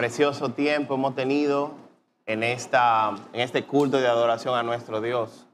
[0.00, 1.72] precioso tiempo hemos tenido
[2.24, 5.46] en, esta, en este culto de adoración a nuestro Dios.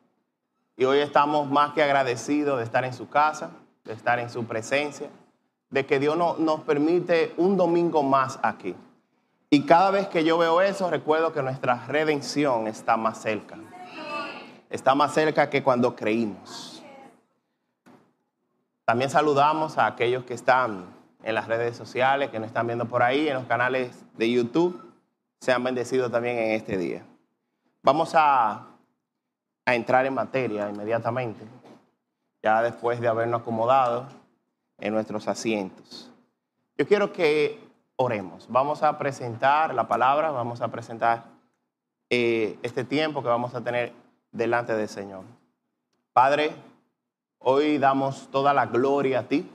[0.76, 3.51] Y hoy estamos más que agradecidos de estar en su casa,
[3.82, 5.11] de estar en su presencia,
[5.71, 8.77] de que Dios no, nos permite un domingo más aquí.
[9.51, 13.58] Y cada vez que yo veo eso, recuerdo que nuestra redención está más cerca.
[14.71, 16.84] Está más cerca que cuando creímos.
[18.84, 20.95] También saludamos a aquellos que están
[21.27, 24.80] en las redes sociales, que nos están viendo por ahí, en los canales de YouTube.
[25.41, 27.05] Sean bendecidos también en este día.
[27.83, 28.77] Vamos a
[29.66, 31.45] a entrar en materia inmediatamente,
[32.41, 34.06] ya después de habernos acomodado
[34.78, 36.09] en nuestros asientos.
[36.78, 37.58] Yo quiero que
[37.97, 38.47] oremos.
[38.48, 41.24] Vamos a presentar la palabra, vamos a presentar
[42.11, 43.92] eh, este tiempo que vamos a tener
[44.30, 45.24] delante del Señor.
[46.12, 46.55] Padre,
[47.38, 49.50] hoy damos toda la gloria a ti.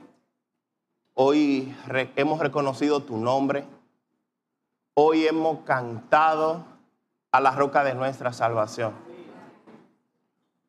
[1.14, 1.76] Hoy
[2.16, 3.64] hemos reconocido tu nombre.
[4.94, 6.64] Hoy hemos cantado
[7.30, 8.94] a la roca de nuestra salvación.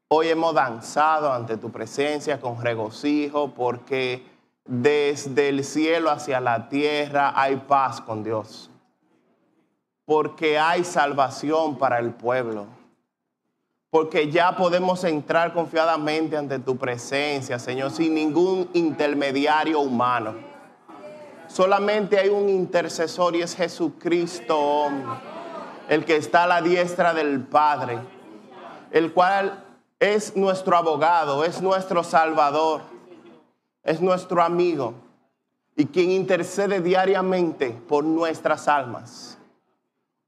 [0.10, 4.26] Hoy hemos danzado ante tu presencia con regocijo porque
[4.66, 8.70] desde el cielo hacia la tierra hay paz con Dios.
[10.06, 12.68] Porque hay salvación para el pueblo.
[13.94, 20.34] Porque ya podemos entrar confiadamente ante tu presencia, Señor, sin ningún intermediario humano.
[21.48, 24.88] Solamente hay un intercesor y es Jesucristo,
[25.90, 28.00] el que está a la diestra del Padre,
[28.90, 29.64] el cual
[30.00, 32.82] es nuestro abogado, es nuestro salvador,
[33.84, 34.96] es nuestro amigo
[35.76, 39.38] y quien intercede diariamente por nuestras almas.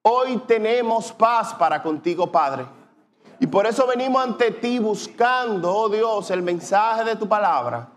[0.03, 2.84] Hoy tenemos paz para contigo, Padre.
[3.39, 7.89] Y por eso venimos ante ti buscando, oh Dios, el mensaje de tu palabra.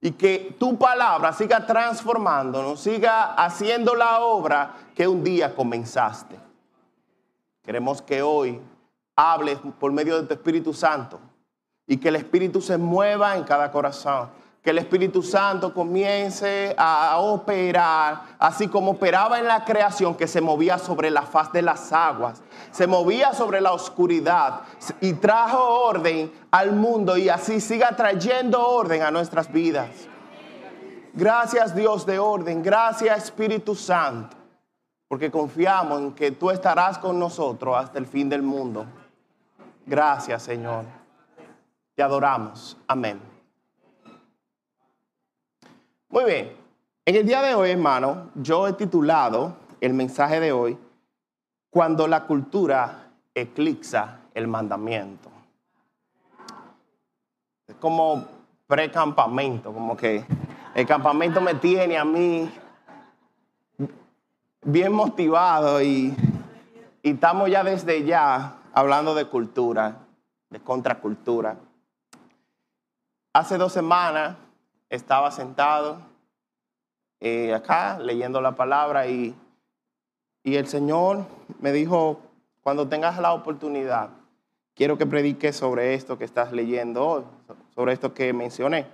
[0.00, 6.38] Y que tu palabra siga transformándonos, siga haciendo la obra que un día comenzaste.
[7.62, 8.60] Queremos que hoy
[9.16, 11.18] hables por medio de tu Espíritu Santo
[11.86, 14.28] y que el Espíritu se mueva en cada corazón.
[14.66, 20.40] Que el Espíritu Santo comience a operar, así como operaba en la creación, que se
[20.40, 24.62] movía sobre la faz de las aguas, se movía sobre la oscuridad
[25.00, 29.88] y trajo orden al mundo y así siga trayendo orden a nuestras vidas.
[31.14, 34.36] Gracias Dios de orden, gracias Espíritu Santo,
[35.06, 38.84] porque confiamos en que tú estarás con nosotros hasta el fin del mundo.
[39.86, 40.86] Gracias, Señor.
[41.94, 42.76] Te adoramos.
[42.88, 43.35] Amén.
[46.08, 46.56] Muy bien.
[47.04, 50.78] En el día de hoy, hermano, yo he titulado el mensaje de hoy,
[51.70, 55.28] Cuando la cultura eclipsa el mandamiento.
[57.66, 58.24] Es como
[58.66, 60.24] pre-campamento, como que
[60.74, 62.50] el campamento me tiene a mí
[64.62, 66.16] bien motivado y,
[67.02, 69.98] y estamos ya desde ya hablando de cultura,
[70.48, 71.58] de contracultura.
[73.34, 74.36] Hace dos semanas
[74.88, 75.98] estaba sentado
[77.20, 79.34] eh, acá leyendo la palabra y,
[80.42, 81.26] y el Señor
[81.60, 82.20] me dijo,
[82.62, 84.10] cuando tengas la oportunidad,
[84.74, 87.24] quiero que prediques sobre esto que estás leyendo
[87.74, 88.86] sobre esto que mencioné.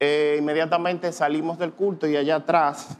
[0.00, 2.96] Eh, inmediatamente salimos del culto y allá atrás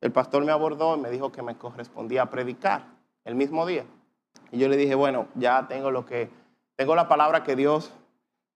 [0.00, 2.86] el pastor me abordó y me dijo que me correspondía predicar
[3.24, 3.84] el mismo día.
[4.50, 6.28] Y yo le dije, bueno, ya tengo lo que,
[6.76, 7.92] tengo la palabra que Dios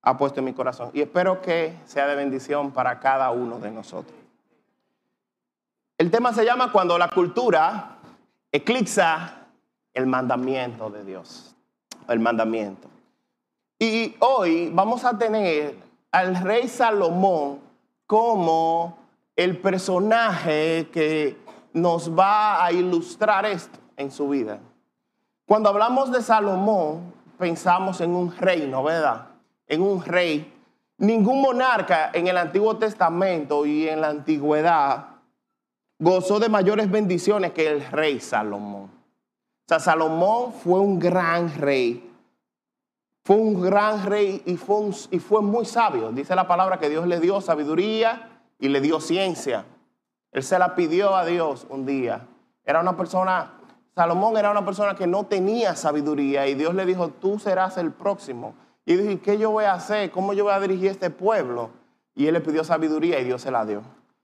[0.09, 0.91] ha puesto en mi corazón.
[0.95, 4.17] Y espero que sea de bendición para cada uno de nosotros.
[5.99, 7.99] El tema se llama cuando la cultura
[8.51, 9.49] eclipsa
[9.93, 11.55] el mandamiento de Dios.
[12.09, 12.89] El mandamiento.
[13.79, 15.77] Y hoy vamos a tener
[16.11, 17.61] al rey Salomón
[18.07, 18.97] como
[19.37, 21.37] el personaje que
[21.75, 24.59] nos va a ilustrar esto en su vida.
[25.47, 29.38] Cuando hablamos de Salomón, pensamos en un reino, ¿verdad?
[29.69, 30.53] En un rey.
[30.99, 35.07] Ningún monarca en el Antiguo Testamento y en la antigüedad
[36.01, 38.85] gozó de mayores bendiciones que el rey Salomón.
[38.85, 42.05] O sea, Salomón fue un gran rey.
[43.23, 46.11] Fue un gran rey y fue, y fue muy sabio.
[46.11, 49.67] Dice la palabra que Dios le dio sabiduría y le dio ciencia.
[50.33, 52.27] Él se la pidió a Dios un día.
[52.65, 53.59] Era una persona
[53.99, 57.91] Salomón era una persona que no tenía sabiduría y Dios le dijo, tú serás el
[57.91, 58.55] próximo.
[58.89, 60.11] Y dijo, ¿qué yo voy a hacer?
[60.11, 61.69] ¿Cómo yo voy a dirigir este pueblo?
[62.15, 63.83] Y él le pidió sabiduría y Dios se la dio.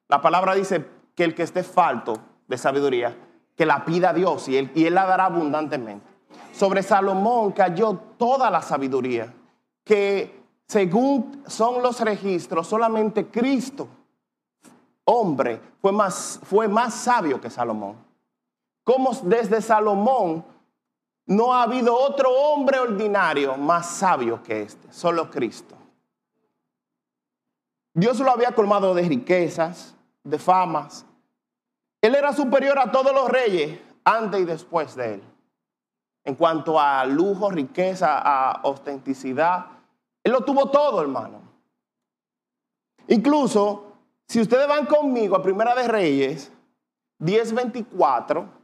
[0.08, 2.18] La palabra dice que el que esté falto
[2.48, 3.14] de sabiduría,
[3.56, 6.06] que la pida a Dios y él, y él la dará abundantemente.
[6.54, 9.34] Sobre Salomón cayó toda la sabiduría,
[9.84, 13.86] que según son los registros, solamente Cristo,
[15.04, 17.96] hombre, fue más, fue más sabio que Salomón.
[18.82, 20.42] como desde Salomón
[21.26, 25.74] no ha habido otro hombre ordinario más sabio que este, solo Cristo.
[27.94, 31.06] Dios lo había colmado de riquezas, de famas.
[32.02, 35.22] Él era superior a todos los reyes antes y después de él.
[36.24, 39.66] En cuanto a lujo, riqueza, a ostenticidad,
[40.22, 41.42] él lo tuvo todo, hermano.
[43.08, 43.92] Incluso,
[44.26, 46.50] si ustedes van conmigo a Primera de Reyes
[47.20, 48.63] 10:24,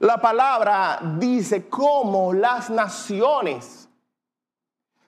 [0.00, 3.88] la palabra dice cómo las naciones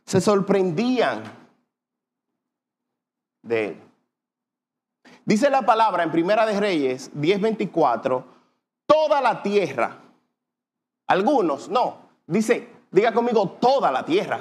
[0.04, 1.22] se sorprendían
[3.42, 3.82] de él.
[5.24, 8.24] Dice la palabra en Primera de Reyes 10:24,
[8.86, 9.96] toda la tierra,
[11.06, 14.40] algunos no, dice, diga conmigo, toda la tierra,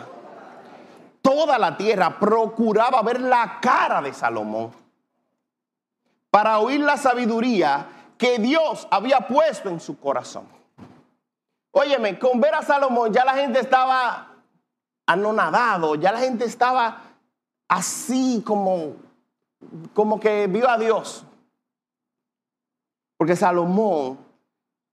[1.22, 4.72] toda la tierra procuraba ver la cara de Salomón
[6.32, 10.46] para oír la sabiduría que Dios había puesto en su corazón.
[11.72, 14.28] Óyeme, con ver a Salomón ya la gente estaba
[15.08, 17.02] anonadado, ya la gente estaba
[17.70, 18.98] así como,
[19.94, 21.24] como que vio a Dios.
[23.16, 24.20] Porque Salomón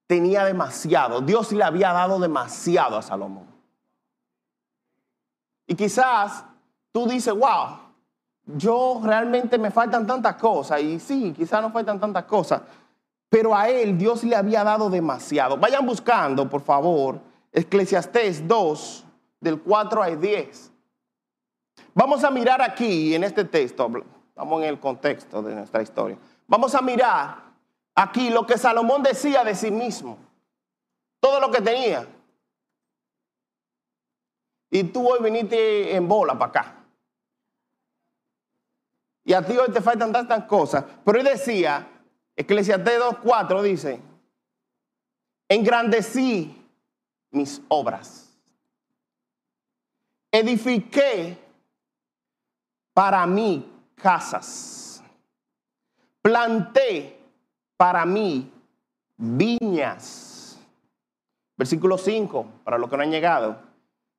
[0.07, 3.47] tenía demasiado, Dios le había dado demasiado a Salomón.
[5.67, 6.45] Y quizás
[6.93, 7.77] tú dices, wow,
[8.45, 10.81] yo realmente me faltan tantas cosas.
[10.81, 12.63] Y sí, quizás no faltan tantas cosas
[13.37, 15.59] pero a él Dios le había dado demasiado.
[15.59, 17.21] Vayan buscando, por favor,
[17.53, 19.05] Eclesiastés 2,
[19.39, 20.73] del 4 al 10.
[21.93, 23.93] Vamos a mirar aquí en este texto,
[24.35, 26.17] vamos en el contexto de nuestra historia.
[26.47, 27.43] Vamos a mirar
[27.95, 30.17] aquí lo que Salomón decía de sí mismo,
[31.21, 32.09] todo lo que tenía.
[34.71, 36.75] Y tú hoy viniste en bola para acá.
[39.25, 40.87] Y a ti hoy te faltan tantas cosas.
[41.05, 41.96] Pero él decía,
[42.37, 44.01] Eclesiastés 2.4 dice,
[45.49, 46.55] engrandecí
[47.31, 48.39] mis obras,
[50.31, 51.39] edifiqué
[52.93, 55.03] para mí casas,
[56.21, 57.19] planté
[57.77, 58.53] para mí
[59.17, 60.59] viñas.
[61.57, 63.59] Versículo 5, para los que no han llegado.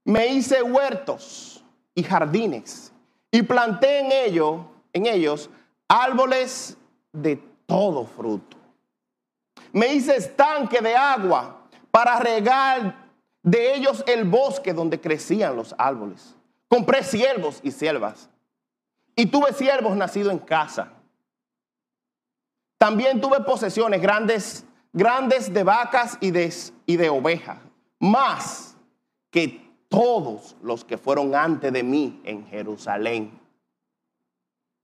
[0.03, 2.91] Me hice huertos y jardines
[3.29, 4.61] y planté en ellos,
[4.93, 5.49] en ellos
[5.87, 6.77] árboles
[7.11, 8.57] de todo fruto.
[9.71, 11.61] Me hice estanque de agua
[11.91, 13.07] para regar
[13.43, 16.35] de ellos el bosque donde crecían los árboles.
[16.67, 18.29] Compré siervos y siervas.
[19.15, 20.93] Y tuve siervos nacidos en casa.
[22.77, 26.53] También tuve posesiones grandes, grandes de vacas y de,
[26.85, 27.57] y de ovejas.
[27.99, 28.75] Más
[29.31, 33.39] que todos los que fueron antes de mí en Jerusalén.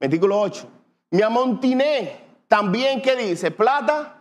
[0.00, 0.68] Versículo 8.
[1.10, 4.18] Me amontiné también que dice, plata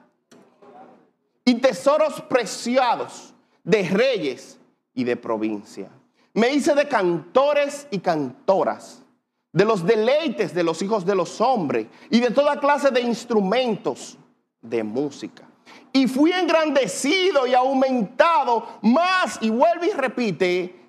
[1.45, 3.33] y tesoros preciados
[3.63, 4.59] de reyes
[4.93, 5.89] y de provincia.
[6.33, 9.03] Me hice de cantores y cantoras,
[9.51, 14.17] de los deleites de los hijos de los hombres y de toda clase de instrumentos
[14.61, 15.43] de música.
[15.91, 20.83] Y fui engrandecido y aumentado más, y vuelve y repite,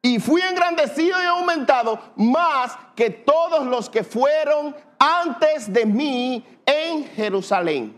[0.00, 7.04] y fui engrandecido y aumentado más que todos los que fueron antes de mí en
[7.04, 7.94] Jerusalén.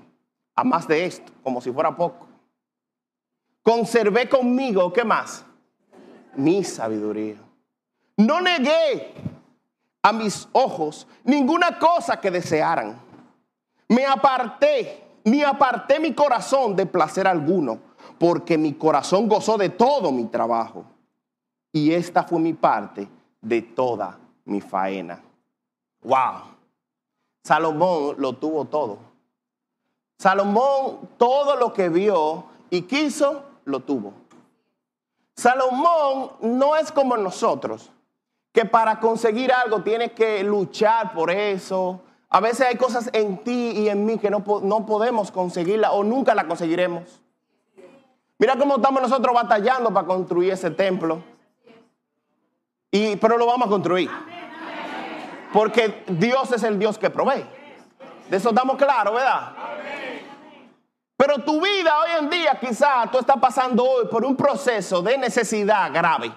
[0.54, 2.26] A más de esto, como si fuera poco.
[3.62, 5.44] Conservé conmigo, ¿qué más?
[6.34, 7.36] Mi sabiduría.
[8.16, 9.14] No negué
[10.02, 13.00] a mis ojos ninguna cosa que desearan.
[13.88, 17.78] Me aparté, ni aparté mi corazón de placer alguno,
[18.18, 20.84] porque mi corazón gozó de todo mi trabajo.
[21.72, 23.08] Y esta fue mi parte
[23.40, 25.22] de toda mi faena.
[26.02, 26.57] Wow.
[27.48, 28.98] Salomón lo tuvo todo.
[30.18, 34.12] Salomón todo lo que vio y quiso, lo tuvo.
[35.34, 37.90] Salomón no es como nosotros,
[38.52, 42.02] que para conseguir algo tienes que luchar por eso.
[42.28, 46.04] A veces hay cosas en ti y en mí que no, no podemos conseguirla o
[46.04, 47.22] nunca la conseguiremos.
[48.38, 51.22] Mira cómo estamos nosotros batallando para construir ese templo.
[52.90, 54.10] Y, pero lo vamos a construir.
[55.52, 57.44] Porque Dios es el Dios que provee.
[58.28, 59.52] De eso estamos claros, ¿verdad?
[61.16, 65.18] Pero tu vida hoy en día quizás tú estás pasando hoy por un proceso de
[65.18, 66.32] necesidad grave.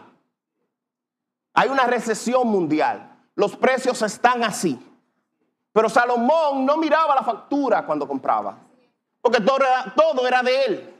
[1.54, 3.16] Hay una recesión mundial.
[3.36, 4.80] Los precios están así.
[5.74, 8.58] Pero Salomón no miraba la factura cuando compraba.
[9.22, 10.96] Porque todo era, todo era de él.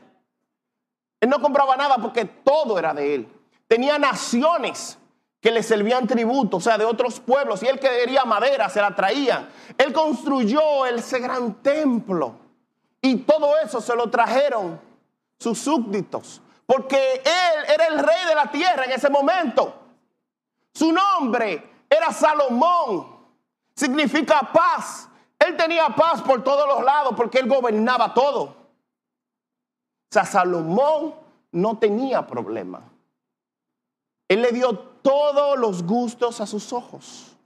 [1.20, 3.28] Él no compraba nada porque todo era de él.
[3.66, 4.98] Tenía naciones
[5.42, 8.94] que le servían tributo, o sea, de otros pueblos, y él quería madera, se la
[8.94, 9.50] traían.
[9.76, 12.36] Él construyó ese gran templo,
[13.00, 14.80] y todo eso se lo trajeron
[15.40, 19.74] sus súbditos, porque él era el rey de la tierra en ese momento.
[20.72, 23.08] Su nombre era Salomón,
[23.74, 25.08] significa paz.
[25.40, 28.42] Él tenía paz por todos los lados porque él gobernaba todo.
[28.44, 28.54] O
[30.08, 31.16] sea, Salomón
[31.50, 32.80] no tenía problema.
[34.28, 37.36] Él le dio todos los gustos a sus ojos,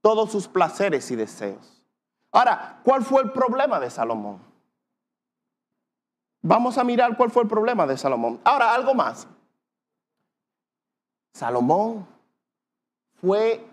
[0.00, 1.82] todos sus placeres y deseos.
[2.30, 4.40] Ahora, ¿cuál fue el problema de Salomón?
[6.40, 8.40] Vamos a mirar cuál fue el problema de Salomón.
[8.42, 9.28] Ahora, algo más.
[11.32, 12.06] Salomón
[13.14, 13.64] fue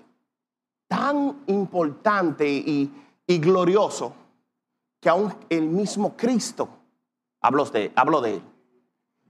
[0.88, 2.91] tan importante y,
[3.27, 4.13] glorioso
[5.00, 6.67] que aún el mismo Cristo
[7.41, 8.41] habló de, habló de él.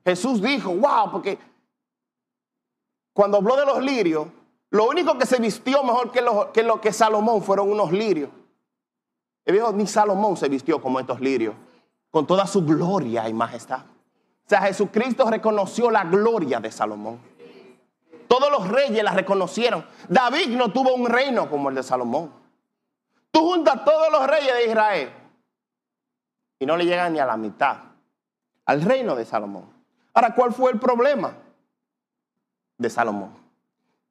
[0.05, 1.37] Jesús dijo, wow, porque
[3.19, 4.27] cuando habló de los lirios,
[4.69, 8.29] lo único que se vistió mejor que lo que, lo que Salomón fueron unos lirios.
[9.43, 11.53] Él dijo, ni Salomón se vistió como estos lirios
[12.11, 13.79] con toda su gloria y majestad.
[13.79, 17.19] O sea, Jesucristo reconoció la gloria de Salomón.
[18.29, 19.85] Todos los reyes la reconocieron.
[20.07, 22.31] David no tuvo un reino como el de Salomón.
[23.31, 25.09] Tú juntas a todos los reyes de Israel
[26.57, 27.79] y no le llegan ni a la mitad
[28.65, 29.65] al reino de Salomón.
[30.13, 31.33] Ahora, ¿cuál fue el problema
[32.79, 33.37] de Salomón?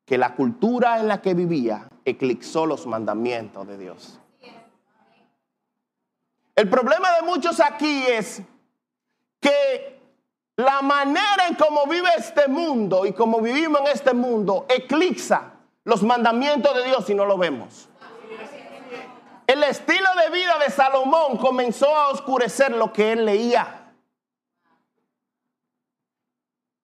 [0.04, 4.20] Que la cultura en la que vivía eclipsó los mandamientos de Dios.
[6.54, 8.42] El problema de muchos aquí es
[9.40, 10.00] que
[10.56, 15.52] la manera en cómo vive este mundo y cómo vivimos en este mundo eclipsa
[15.84, 17.88] los mandamientos de Dios y no lo vemos.
[19.46, 23.94] El estilo de vida de Salomón comenzó a oscurecer lo que él leía.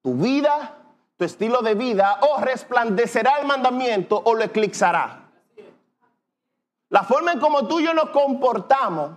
[0.03, 0.84] Tu vida,
[1.17, 5.25] tu estilo de vida, o resplandecerá el mandamiento o lo eclipsará.
[6.89, 9.11] La forma en como tú y yo nos comportamos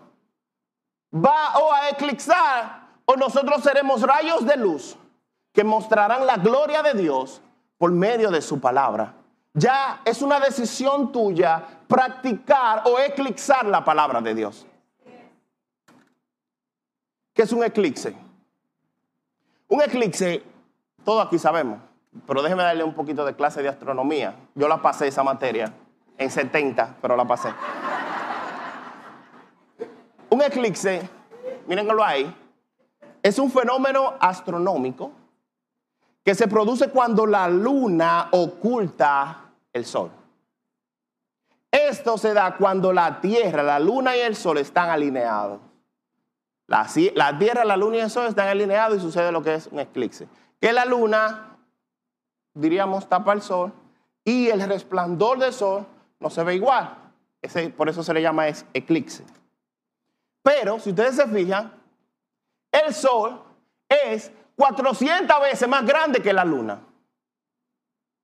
[1.14, 4.98] va o a eclipsar o nosotros seremos rayos de luz
[5.54, 7.42] que mostrarán la gloria de Dios
[7.78, 9.14] por medio de su palabra.
[9.54, 14.66] Ya es una decisión tuya practicar o eclipsar la palabra de Dios.
[17.34, 18.16] ¿Qué es un eclipse?
[19.68, 20.44] Un eclipse,
[21.04, 21.80] todo aquí sabemos,
[22.26, 24.36] pero déjeme darle un poquito de clase de astronomía.
[24.56, 25.74] Yo la pasé esa materia
[26.18, 27.50] en 70, pero la pasé.
[30.30, 31.10] Un eclipse,
[31.68, 32.34] miren que lo hay,
[33.22, 35.12] es un fenómeno astronómico
[36.24, 40.12] que se produce cuando la luna oculta el sol.
[41.72, 45.60] Esto se da cuando la Tierra, la luna y el sol están alineados.
[46.68, 46.86] La,
[47.38, 50.28] Tierra, la luna y el sol están alineados y sucede lo que es un eclipse.
[50.60, 51.57] Que la luna,
[52.60, 53.74] diríamos, tapa el sol
[54.24, 55.86] y el resplandor del sol
[56.20, 56.98] no se ve igual.
[57.42, 59.24] Ese, por eso se le llama eclipse.
[60.42, 61.74] Pero si ustedes se fijan,
[62.72, 63.42] el Sol
[63.88, 66.82] es 400 veces más grande que la Luna.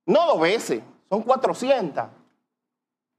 [0.06, 2.04] No dos veces, son 400.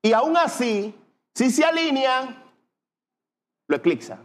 [0.01, 0.93] Y aún así,
[1.34, 2.43] si se alinean,
[3.67, 4.19] lo eclipsa.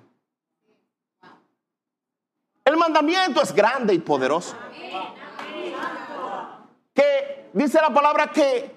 [2.64, 4.56] El mandamiento es grande y poderoso.
[7.00, 8.76] Que dice la palabra que,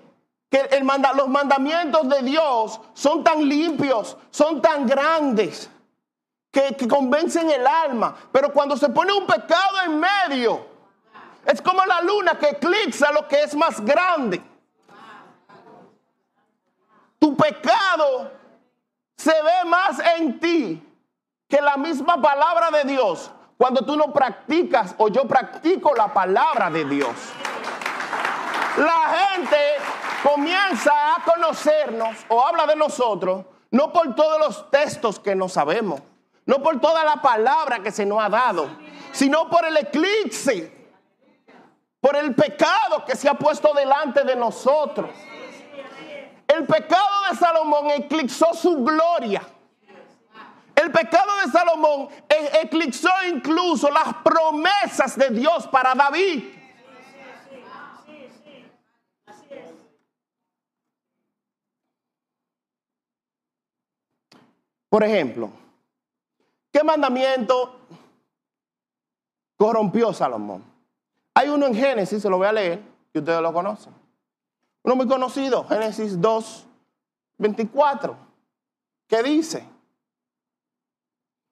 [0.49, 5.69] que los mandamientos de Dios son tan limpios, son tan grandes,
[6.49, 8.15] que, convencen el alma.
[8.31, 10.65] Pero cuando se pone un pecado en medio,
[11.45, 14.41] es como la luna que eclipsa lo que es más grande.
[17.19, 18.31] Tu pecado
[19.17, 20.81] se ve más en ti
[21.49, 26.69] que la misma palabra de Dios cuando tú no practicas o yo practico la palabra
[26.69, 27.11] de Dios.
[28.77, 29.57] La gente
[30.23, 36.01] comienza a conocernos o habla de nosotros no por todos los textos que no sabemos
[36.45, 38.69] no por toda la palabra que se nos ha dado,
[39.11, 40.71] sino por el eclipse,
[42.01, 45.09] por el pecado que se ha puesto delante de nosotros.
[46.47, 49.41] El pecado de Salomón eclipsó su gloria.
[50.75, 56.43] El pecado de Salomón e-, eclipsó incluso las promesas de Dios para David.
[64.93, 65.49] Por ejemplo,
[66.71, 67.79] ¿Qué mandamiento
[69.57, 70.63] corrompió Salomón?
[71.33, 72.79] Hay uno en Génesis, se lo voy a leer,
[73.11, 73.91] que ustedes lo conocen.
[74.83, 76.67] Uno muy conocido, Génesis 2,
[77.39, 78.15] 24,
[79.07, 79.67] que dice,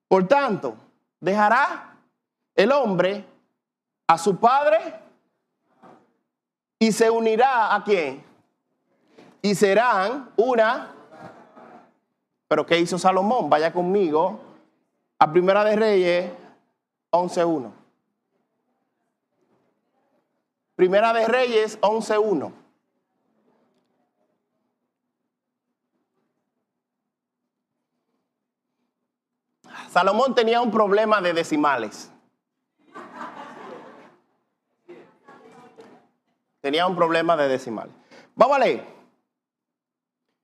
[0.07, 0.75] por tanto,
[1.19, 1.97] dejará
[2.53, 3.25] el hombre
[4.05, 4.99] a su padre
[6.77, 8.23] y se unirá a quién?
[9.41, 11.00] Y serán una...
[12.51, 13.49] Pero ¿qué hizo Salomón?
[13.49, 14.37] Vaya conmigo
[15.17, 16.33] a Primera de Reyes
[17.09, 17.71] 11.1.
[20.75, 22.51] Primera de Reyes 11.1.
[29.89, 32.11] Salomón tenía un problema de decimales.
[36.59, 37.89] Tenía un problema de decimal.
[38.35, 39.00] Vamos a leer.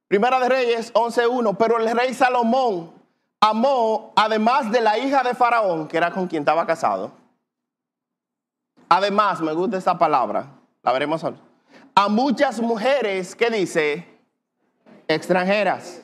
[0.07, 1.55] Primera de Reyes 11.1.
[1.57, 2.93] Pero el rey Salomón
[3.39, 7.11] amó, además de la hija de Faraón, que era con quien estaba casado.
[8.89, 10.47] Además, me gusta esa palabra,
[10.81, 11.23] la veremos.
[11.95, 14.07] A muchas mujeres, ¿qué dice?
[15.07, 16.01] Extranjeras.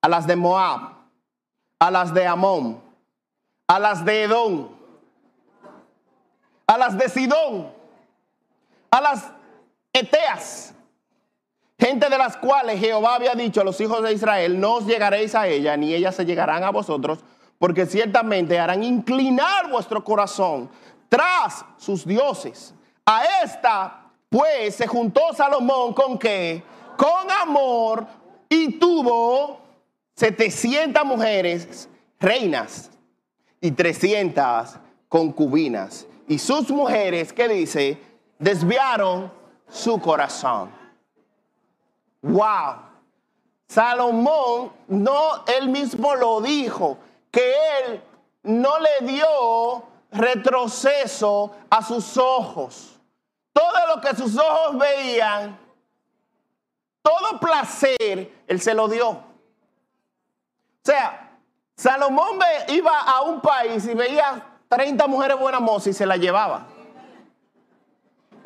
[0.00, 0.92] A las de Moab,
[1.78, 2.80] a las de Amón,
[3.66, 4.68] a las de Edom,
[6.66, 7.72] a las de Sidón,
[8.90, 9.32] a las
[9.92, 10.74] Eteas,
[11.78, 15.34] gente de las cuales Jehová había dicho a los hijos de Israel, no os llegaréis
[15.34, 17.20] a ella, ni ellas se llegarán a vosotros,
[17.58, 20.70] porque ciertamente harán inclinar vuestro corazón
[21.08, 22.74] tras sus dioses.
[23.06, 26.62] A esta, pues, se juntó Salomón con qué?
[26.96, 28.06] Con amor
[28.48, 29.60] y tuvo
[30.16, 32.90] 700 mujeres reinas
[33.60, 36.06] y 300 concubinas.
[36.26, 37.98] Y sus mujeres, ¿qué dice?
[38.38, 39.32] Desviaron
[39.68, 40.77] su corazón.
[42.22, 42.88] Wow.
[43.68, 46.98] Salomón no él mismo lo dijo,
[47.30, 48.02] que él
[48.42, 52.98] no le dio retroceso a sus ojos.
[53.52, 55.58] Todo lo que sus ojos veían,
[57.02, 59.10] todo placer, él se lo dio.
[59.10, 59.24] O
[60.82, 61.30] sea,
[61.76, 66.66] Salomón iba a un país y veía 30 mujeres buenas mozas y se las llevaba.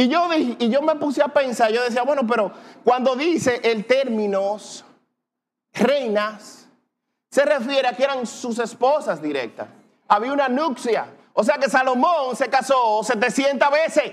[0.02, 2.50] Y yo, y yo me puse a pensar, yo decía, bueno, pero
[2.82, 4.56] cuando dice el término
[5.72, 6.66] reinas,
[7.30, 9.68] se refiere a que eran sus esposas directas.
[10.08, 11.06] Había una nuxia.
[11.34, 14.12] O sea que Salomón se casó 700 veces.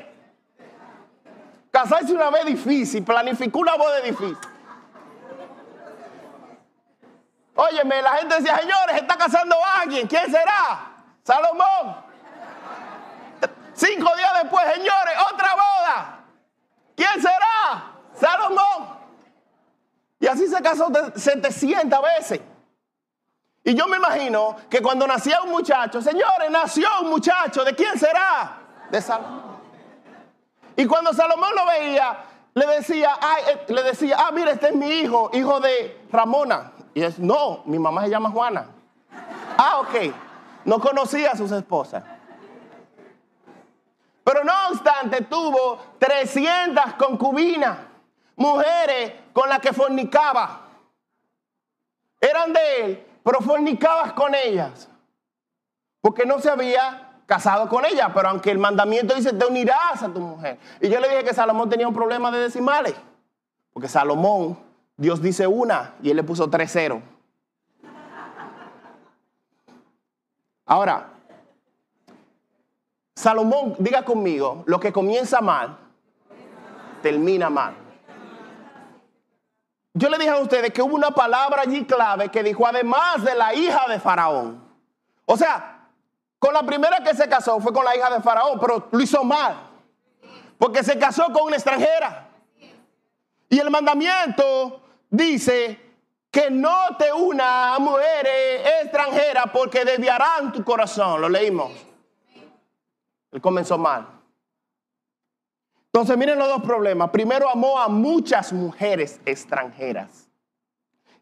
[1.71, 4.37] Casarse una vez difícil, planificó una boda difícil.
[7.55, 10.05] Óyeme, la gente decía, señores, está casando alguien.
[10.05, 10.93] ¿Quién será?
[11.23, 12.08] Salomón.
[13.79, 16.19] Cinco días después, señores, otra boda.
[16.97, 17.93] ¿Quién será?
[18.13, 18.99] Salomón.
[20.19, 22.41] Y así se casó 700 veces.
[23.63, 27.97] Y yo me imagino que cuando nacía un muchacho, señores, nació un muchacho, ¿de quién
[27.97, 28.57] será?
[28.91, 29.59] De Salomón.
[30.75, 32.17] Y cuando Salomón lo veía,
[32.55, 33.13] le decía,
[33.47, 36.73] eh, le decía, ah, mira, este es mi hijo, hijo de Ramona.
[36.93, 38.65] Y es, no, mi mamá se llama Juana.
[39.57, 40.13] Ah, ok.
[40.65, 42.03] No conocía a sus esposas.
[44.29, 47.79] Pero no obstante, tuvo 300 concubinas,
[48.35, 50.67] mujeres con las que fornicaba.
[52.21, 54.87] Eran de él, pero fornicabas con ellas.
[55.99, 58.13] Porque no se había casado con ella.
[58.13, 60.59] Pero aunque el mandamiento dice, te unirás a tu mujer.
[60.79, 62.93] Y yo le dije que Salomón tenía un problema de decimales.
[63.73, 64.59] Porque Salomón,
[64.95, 67.01] Dios dice una y él le puso tres ceros.
[70.67, 71.13] Ahora,
[73.19, 75.77] Salomón, diga conmigo, lo que comienza mal,
[77.01, 77.75] termina mal.
[79.93, 83.35] Yo le dije a ustedes que hubo una palabra allí clave que dijo además de
[83.35, 84.63] la hija de Faraón.
[85.25, 85.89] O sea,
[86.39, 89.21] con la primera que se casó fue con la hija de Faraón, pero lo hizo
[89.25, 89.69] mal.
[90.57, 92.29] Porque se casó con una extranjera.
[93.49, 95.77] Y el mandamiento dice
[96.31, 101.19] que no te una a mujeres extranjeras porque desviarán tu corazón.
[101.19, 101.88] Lo leímos.
[103.31, 104.07] Él comenzó mal.
[105.91, 107.09] Entonces miren los dos problemas.
[107.09, 110.29] Primero amó a muchas mujeres extranjeras.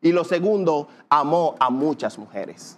[0.02, 2.78] Y lo segundo, amó a muchas mujeres.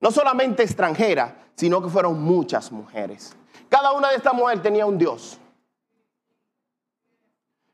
[0.00, 3.36] No solamente extranjeras, sino que fueron muchas mujeres.
[3.68, 5.38] Cada una de estas mujeres tenía un Dios.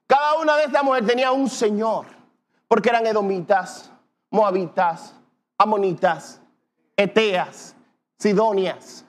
[0.07, 2.07] Cada una de estas mujeres tenía un Señor.
[2.67, 3.91] Porque eran edomitas,
[4.31, 5.15] moabitas,
[5.59, 6.41] amonitas,
[6.97, 7.75] eteas,
[8.19, 9.05] sidonias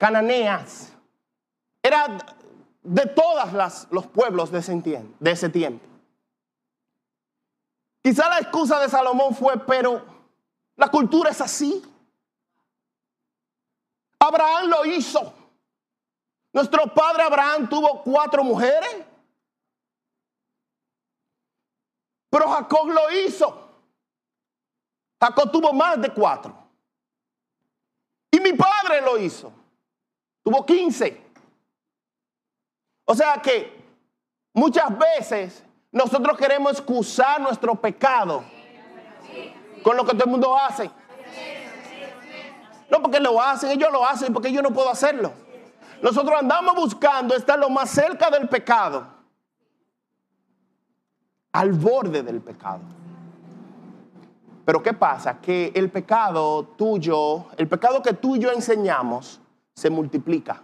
[0.00, 0.96] cananeas.
[1.82, 2.18] Era
[2.82, 5.86] de todos los pueblos de ese, tiempo.
[8.02, 10.02] Quizá la excusa de Salomón fue, pero
[10.76, 11.84] la cultura es así.
[14.18, 15.34] Abraham lo hizo.
[16.54, 19.04] Nuestro padre Abraham tuvo cuatro mujeres.
[22.30, 23.68] Pero Jacob lo hizo.
[25.20, 26.56] Jacob tuvo más de cuatro.
[28.30, 29.59] Y mi padre lo hizo.
[30.42, 31.20] Tuvo 15.
[33.04, 33.82] O sea que
[34.52, 38.44] muchas veces nosotros queremos excusar nuestro pecado
[39.82, 40.90] con lo que todo el mundo hace.
[42.90, 45.32] No porque lo hacen, ellos lo hacen porque yo no puedo hacerlo.
[46.02, 49.06] Nosotros andamos buscando estar lo más cerca del pecado,
[51.52, 52.80] al borde del pecado.
[54.64, 55.40] Pero ¿qué pasa?
[55.40, 59.40] Que el pecado tuyo, el pecado que tú y yo enseñamos,
[59.80, 60.62] se multiplica,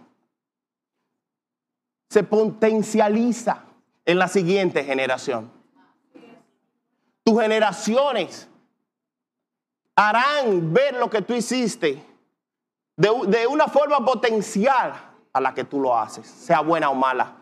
[2.07, 3.63] se potencializa
[4.05, 5.51] en la siguiente generación.
[7.23, 8.47] Tus generaciones
[9.95, 12.05] harán ver lo que tú hiciste
[12.95, 14.93] de, de una forma potencial
[15.33, 17.37] a la que tú lo haces, sea buena o mala.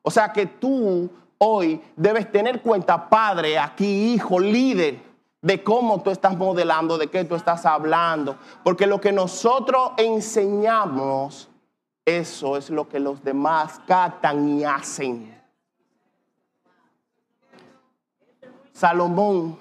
[0.00, 4.98] O sea que tú hoy debes tener cuenta, padre, aquí, hijo, líder,
[5.44, 8.38] de cómo tú estás modelando, de qué tú estás hablando.
[8.62, 11.50] Porque lo que nosotros enseñamos,
[12.02, 15.38] eso es lo que los demás captan y hacen.
[18.72, 19.58] Salomón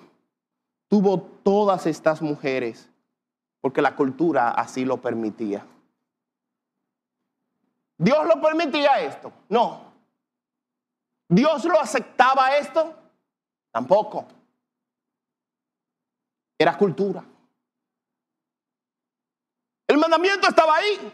[0.88, 2.89] tuvo todas estas mujeres
[3.60, 5.65] porque la cultura así lo permitía.
[7.98, 9.34] ¿Dios lo permitía esto?
[9.50, 9.82] No.
[11.28, 12.93] ¿Dios lo aceptaba esto?
[13.69, 14.26] Tampoco.
[16.58, 17.24] Era cultura.
[19.88, 21.13] El mandamiento estaba ahí.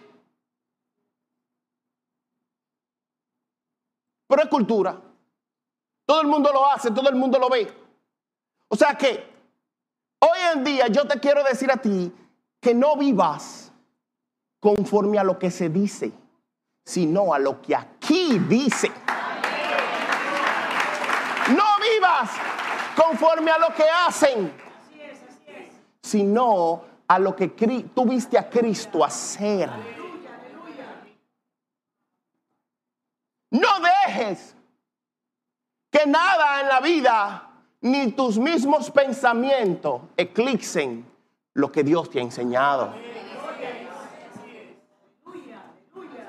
[4.27, 5.01] Pero es cultura.
[6.05, 7.71] Todo el mundo lo hace, todo el mundo lo ve.
[8.67, 9.27] O sea que
[10.19, 12.11] hoy en día yo te quiero decir a ti
[12.61, 13.71] que no vivas
[14.59, 16.11] conforme a lo que se dice,
[16.85, 18.91] sino a lo que aquí dice.
[21.55, 22.29] No vivas
[22.95, 24.68] conforme a lo que hacen,
[26.09, 27.49] sino a lo que
[27.93, 29.69] tú viste a Cristo hacer.
[33.51, 33.67] No
[34.07, 34.55] dejes
[35.91, 37.49] que nada en la vida,
[37.81, 41.05] ni tus mismos pensamientos, eclipsen
[41.53, 42.93] lo que Dios te ha enseñado.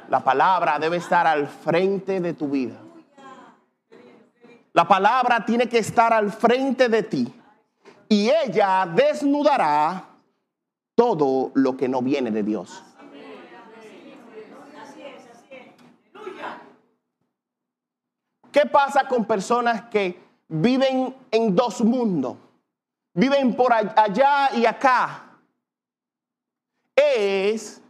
[0.08, 2.76] La palabra debe estar al frente de tu vida.
[4.72, 7.39] La palabra tiene que estar al frente de ti
[8.12, 10.04] y ella desnudará
[10.96, 12.82] todo lo que no viene de Dios.
[18.50, 22.36] ¿Qué pasa con personas que viven en dos mundos?
[23.14, 25.38] Viven por allá y acá.
[26.96, 27.80] Es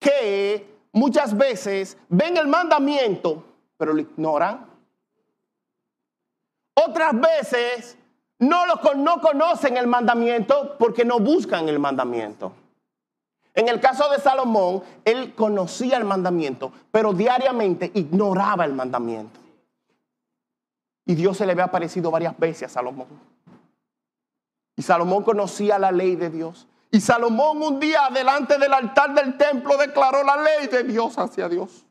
[0.00, 3.44] que muchas veces ven el mandamiento,
[3.76, 4.66] pero lo ignoran.
[6.74, 7.96] Otras veces
[8.38, 12.52] no, lo, no conocen el mandamiento porque no buscan el mandamiento.
[13.54, 19.38] En el caso de Salomón, él conocía el mandamiento, pero diariamente ignoraba el mandamiento.
[21.06, 23.06] Y Dios se le había aparecido varias veces a Salomón.
[24.76, 26.66] Y Salomón conocía la ley de Dios.
[26.90, 31.48] Y Salomón un día delante del altar del templo declaró la ley de Dios hacia
[31.48, 31.84] Dios.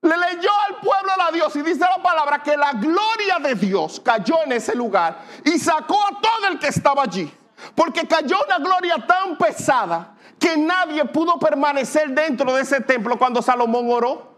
[0.00, 4.00] Le leyó al pueblo a Dios y dice la palabra que la gloria de Dios
[4.04, 7.32] cayó en ese lugar y sacó a todo el que estaba allí.
[7.74, 13.42] Porque cayó una gloria tan pesada que nadie pudo permanecer dentro de ese templo cuando
[13.42, 14.36] Salomón oró.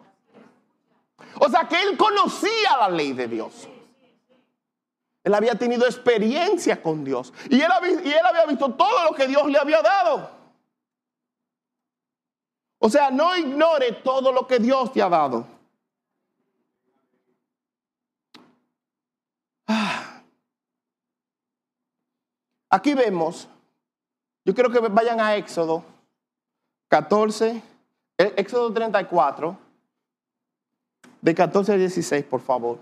[1.38, 3.68] O sea que él conocía la ley de Dios.
[5.23, 7.35] Él había tenido experiencia con Dios.
[7.51, 7.70] Y él,
[8.03, 10.39] y él había visto todo lo que Dios le había dado.
[12.83, 15.47] O sea, no ignore todo lo que Dios te ha dado.
[19.66, 20.23] Ah.
[22.71, 23.47] Aquí vemos,
[24.45, 25.85] yo quiero que vayan a Éxodo
[26.88, 27.62] 14,
[28.16, 29.59] eh, Éxodo 34,
[31.21, 32.79] de 14 a 16, por favor.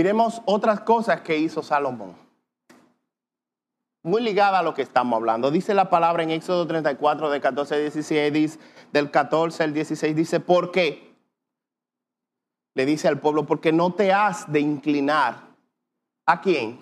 [0.00, 2.16] Miremos otras cosas que hizo Salomón.
[4.02, 5.50] Muy ligada a lo que estamos hablando.
[5.50, 8.58] Dice la palabra en Éxodo 34, de 14 al 16,
[8.94, 11.14] del 14 al 16, dice, ¿por qué?
[12.72, 15.48] Le dice al pueblo, porque no te has de inclinar.
[16.24, 16.80] ¿A quién?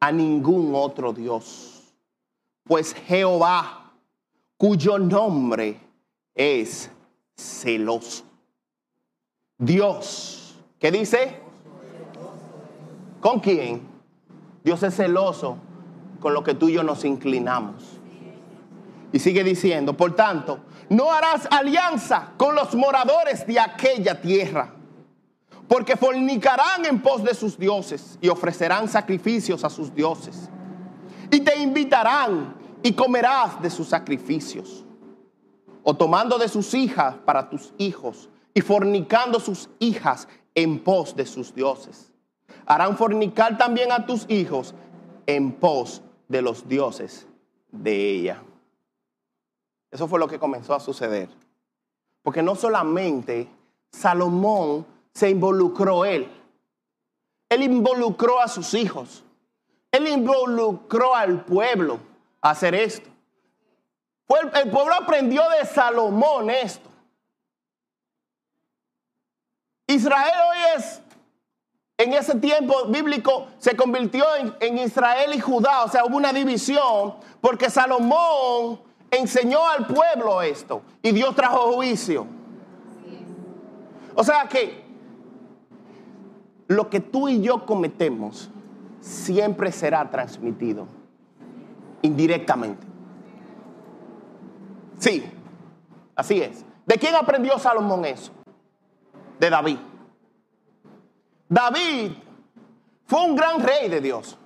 [0.00, 1.94] A ningún otro Dios.
[2.64, 3.92] Pues Jehová,
[4.56, 5.78] cuyo nombre
[6.34, 6.90] es
[7.36, 8.24] celoso.
[9.56, 11.48] Dios, ¿qué dice?
[13.20, 13.82] ¿Con quién?
[14.64, 15.58] Dios es celoso
[16.20, 18.00] con lo que tú y yo nos inclinamos.
[19.12, 24.72] Y sigue diciendo, por tanto, no harás alianza con los moradores de aquella tierra,
[25.68, 30.48] porque fornicarán en pos de sus dioses y ofrecerán sacrificios a sus dioses.
[31.30, 34.84] Y te invitarán y comerás de sus sacrificios,
[35.82, 41.26] o tomando de sus hijas para tus hijos y fornicando sus hijas en pos de
[41.26, 42.09] sus dioses.
[42.70, 44.76] Harán fornicar también a tus hijos
[45.26, 47.26] en pos de los dioses
[47.72, 48.44] de ella.
[49.90, 51.28] Eso fue lo que comenzó a suceder.
[52.22, 53.48] Porque no solamente
[53.90, 56.30] Salomón se involucró él,
[57.48, 59.24] él involucró a sus hijos,
[59.90, 61.98] él involucró al pueblo
[62.40, 63.10] a hacer esto.
[64.28, 66.88] El pueblo aprendió de Salomón esto.
[69.88, 71.02] Israel hoy es,
[72.00, 74.24] en ese tiempo bíblico, se convirtió
[74.58, 80.80] en, Israel y Judá, o sea, hubo una división, porque Salomón enseñó al pueblo esto
[81.02, 82.26] y Dios trajo juicio.
[84.14, 84.82] O sea que
[86.68, 88.48] lo que tú y yo cometemos
[89.02, 90.86] siempre será transmitido
[92.00, 92.86] indirectamente.
[94.98, 95.22] Sí,
[96.16, 96.64] así es.
[96.86, 98.32] ¿De quién aprendió Salomón eso?
[99.38, 99.89] De David.
[101.50, 102.12] David
[103.06, 104.38] fue un gran rey de Dios.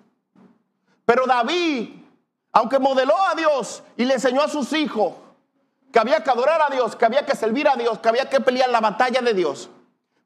[1.05, 1.90] Pero David,
[2.51, 5.12] aunque modeló a Dios y le enseñó a sus hijos
[5.93, 8.40] que había que adorar a Dios, que había que servir a Dios, que había que
[8.40, 9.69] pelear la batalla de Dios,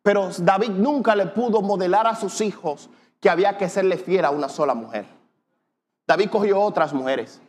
[0.05, 2.88] pero David nunca le pudo modelar a sus hijos
[3.21, 5.05] que había que serle fiel a una sola mujer.
[6.07, 7.41] David cogió otras mujeres.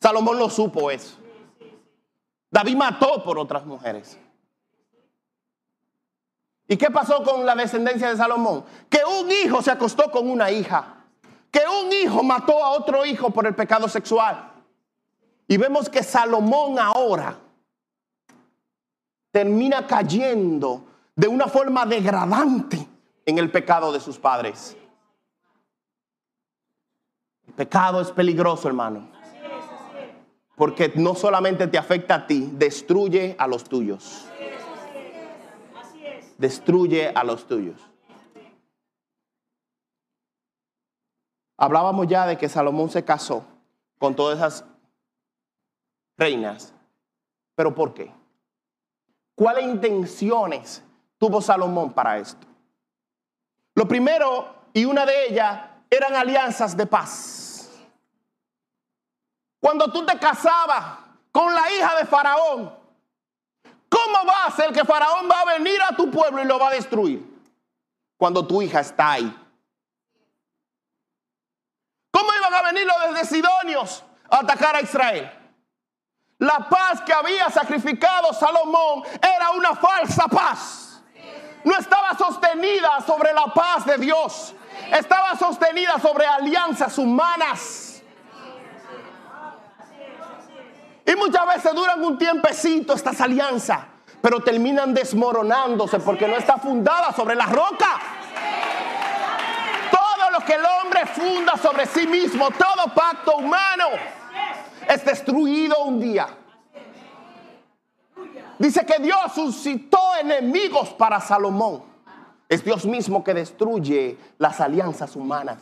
[0.00, 1.18] Salomón no supo eso.
[2.50, 4.18] David mató por otras mujeres.
[6.66, 8.64] ¿Y qué pasó con la descendencia de Salomón?
[8.88, 11.04] Que un hijo se acostó con una hija.
[11.50, 14.50] Que un hijo mató a otro hijo por el pecado sexual.
[15.46, 17.38] Y vemos que Salomón ahora
[19.30, 22.88] termina cayendo de una forma degradante
[23.26, 24.76] en el pecado de sus padres.
[27.46, 29.10] El pecado es peligroso, hermano.
[30.56, 34.26] Porque no solamente te afecta a ti, destruye a los tuyos.
[36.38, 37.80] Destruye a los tuyos.
[41.56, 43.44] Hablábamos ya de que Salomón se casó
[43.98, 44.64] con todas esas
[46.16, 46.74] reinas.
[47.54, 48.12] ¿Pero por qué?
[49.34, 50.82] ¿Cuáles intenciones
[51.18, 52.46] tuvo Salomón para esto?
[53.74, 57.70] Lo primero, y una de ellas, eran alianzas de paz.
[59.60, 60.98] Cuando tú te casabas
[61.32, 62.83] con la hija de Faraón,
[63.94, 66.68] ¿cómo va a ser que Faraón va a venir a tu pueblo y lo va
[66.68, 67.22] a destruir?
[68.16, 69.40] Cuando tu hija está ahí.
[72.10, 75.30] ¿Cómo iban a venir los de Sidonios a atacar a Israel?
[76.38, 81.02] La paz que había sacrificado Salomón era una falsa paz.
[81.64, 84.54] No estaba sostenida sobre la paz de Dios.
[84.92, 87.93] Estaba sostenida sobre alianzas humanas.
[91.06, 93.80] Y muchas veces duran un tiempecito estas alianzas,
[94.22, 98.00] pero terminan desmoronándose porque no está fundada sobre la roca.
[99.90, 103.86] Todo lo que el hombre funda sobre sí mismo, todo pacto humano,
[104.88, 106.26] es destruido un día.
[108.58, 111.82] Dice que Dios suscitó enemigos para Salomón.
[112.48, 115.58] Es Dios mismo que destruye las alianzas humanas.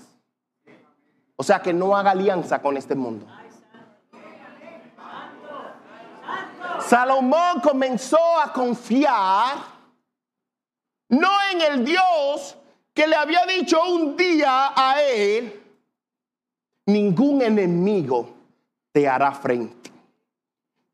[1.37, 3.27] O sea que no haga alianza con este mundo.
[6.89, 9.73] Salomón comenzó a confiar
[11.13, 12.57] no en el Dios
[12.95, 15.63] que le había dicho un día a él,
[16.87, 18.35] ningún enemigo
[18.93, 19.91] te hará frente,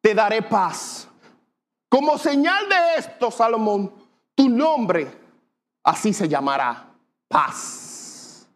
[0.00, 1.08] te daré paz.
[1.88, 3.92] Como señal de esto, Salomón,
[4.34, 5.08] tu nombre
[5.84, 6.84] así se llamará
[7.28, 8.48] paz.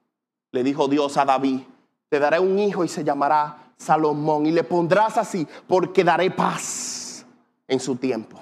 [0.51, 1.61] Le dijo Dios a David,
[2.09, 7.02] te daré un hijo y se llamará Salomón y le pondrás así porque daré paz
[7.73, 8.39] en su tiempo.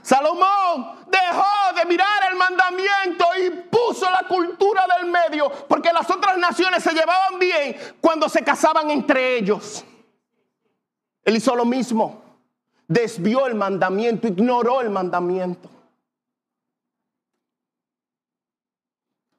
[0.00, 6.38] Salomón dejó de mirar el mandamiento y puso la cultura del medio, porque las otras
[6.38, 9.84] naciones se llevaban bien cuando se casaban entre ellos.
[11.24, 12.22] Él hizo lo mismo,
[12.86, 15.68] desvió el mandamiento, ignoró el mandamiento.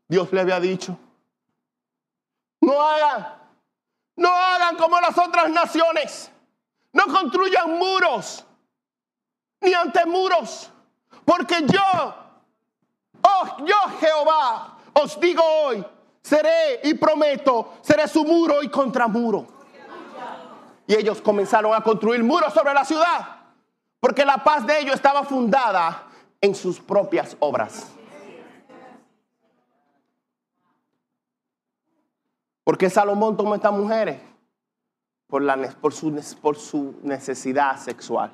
[0.09, 0.97] Dios le había dicho,
[2.59, 3.33] no hagan,
[4.17, 6.31] no hagan como las otras naciones,
[6.91, 8.45] no construyan muros
[9.61, 10.71] ni ante muros.
[11.25, 12.15] Porque yo,
[13.21, 15.85] oh yo Jehová, os digo hoy,
[16.21, 19.47] seré y prometo, seré su muro y contramuro.
[20.87, 23.37] Y ellos comenzaron a construir muros sobre la ciudad,
[23.99, 26.07] porque la paz de ellos estaba fundada
[26.41, 27.93] en sus propias obras.
[32.69, 34.21] porque Salomón tomó estas mujeres?
[35.25, 35.43] Por,
[35.81, 35.91] por,
[36.39, 38.31] por su necesidad sexual.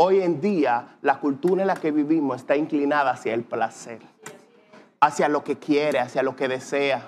[0.00, 3.98] Hoy en día, la cultura en la que vivimos está inclinada hacia el placer,
[5.00, 7.02] hacia lo que quiere, hacia lo que desea.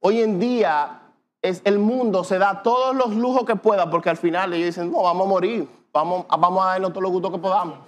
[0.00, 1.00] Hoy en día,
[1.40, 4.92] es, el mundo se da todos los lujos que pueda porque al final ellos dicen,
[4.92, 7.78] no, vamos a morir, vamos, vamos a darnos todos los gustos que podamos.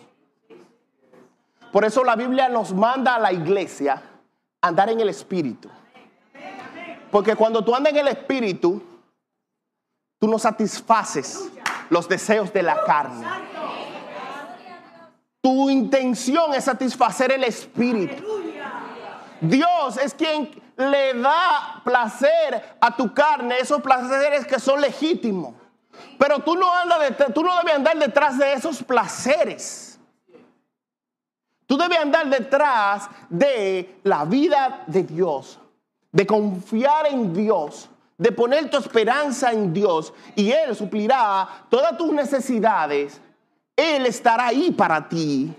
[1.71, 4.03] Por eso la Biblia nos manda a la iglesia
[4.63, 5.69] andar en el espíritu.
[7.11, 8.83] Porque cuando tú andas en el espíritu,
[10.19, 11.51] tú no satisfaces
[11.91, 13.27] los deseos de la carne.
[15.43, 18.23] Tu intención es satisfacer el espíritu.
[19.41, 25.55] Dios es quien le da placer a tu carne, esos placeres que son legítimos.
[26.17, 26.99] Pero tú no, andas
[27.35, 29.99] tú no debes andar detrás de esos placeres.
[31.67, 35.59] Tú debes andar detrás de la vida de Dios,
[36.13, 42.13] de confiar en Dios, de poner tu esperanza en Dios y Él suplirá todas tus
[42.13, 43.22] necesidades
[43.77, 45.55] él estará ahí para ti.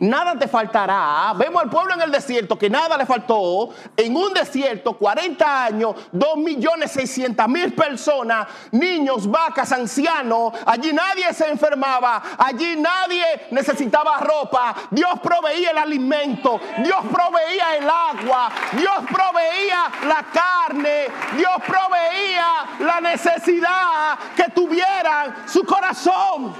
[0.00, 1.34] Nada te faltará.
[1.36, 3.68] Vemos al pueblo en el desierto que nada le faltó.
[3.96, 10.54] En un desierto, 40 años, 2 millones 600 mil personas, niños, vacas, ancianos.
[10.64, 12.22] Allí nadie se enfermaba.
[12.38, 14.74] Allí nadie necesitaba ropa.
[14.90, 16.58] Dios proveía el alimento.
[16.78, 18.50] Dios proveía el agua.
[18.72, 21.08] Dios proveía la carne.
[21.36, 22.46] Dios proveía
[22.80, 26.54] la necesidad que tuvieran su corazón.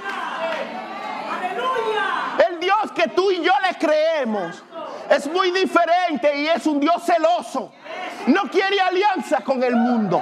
[2.37, 2.40] El
[2.95, 4.63] Que tú y yo le creemos
[5.09, 7.71] es muy diferente y es un Dios celoso.
[8.27, 10.21] No quiere alianza con el mundo.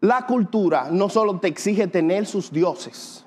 [0.00, 3.24] La cultura no solo te exige tener sus dioses,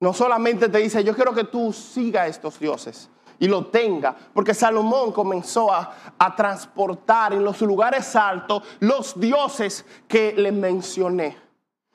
[0.00, 4.54] no solamente te dice, yo quiero que tú sigas estos dioses, y lo tenga, porque
[4.54, 5.94] Salomón comenzó a,
[6.36, 11.36] transportar en los lugares altos los dioses que le mencioné.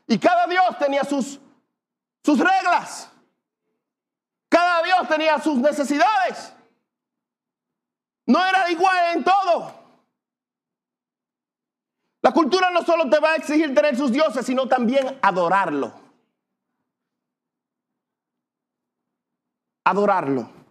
[0.08, 1.40] Y cada dios tenía sus,
[2.24, 3.10] sus reglas,
[4.50, 6.54] cada dios tenía sus necesidades.
[8.26, 9.84] No era igual en todo.
[12.22, 15.92] La cultura no solo te va a exigir tener sus dioses, sino también adorarlo.
[19.84, 20.63] Adorarlo.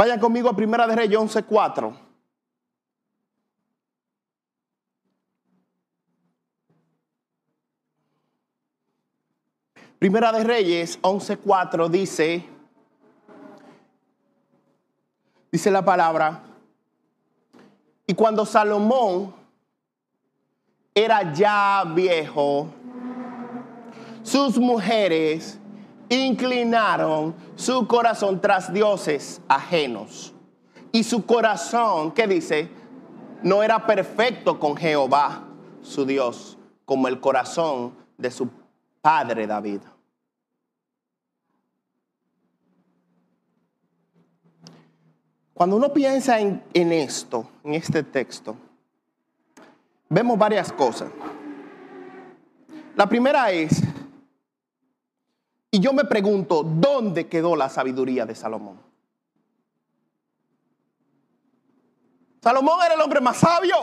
[0.00, 1.94] Vayan conmigo a Primera de Reyes 11.4.
[9.98, 12.48] Primera de Reyes 11.4 dice,
[15.52, 16.44] dice la palabra,
[18.06, 19.34] y cuando Salomón
[20.94, 22.68] era ya viejo,
[24.22, 25.59] sus mujeres
[26.10, 30.34] inclinaron su corazón tras dioses ajenos.
[30.92, 32.68] Y su corazón, ¿qué dice?
[33.42, 35.44] No era perfecto con Jehová,
[35.82, 38.48] su Dios, como el corazón de su
[39.00, 39.80] padre David.
[45.54, 48.56] Cuando uno piensa en, en esto, en este texto,
[50.08, 51.10] vemos varias cosas.
[52.96, 53.82] La primera es
[55.70, 58.80] y yo me pregunto, ¿dónde quedó la sabiduría de Salomón?
[62.42, 63.76] Salomón era el hombre más sabio.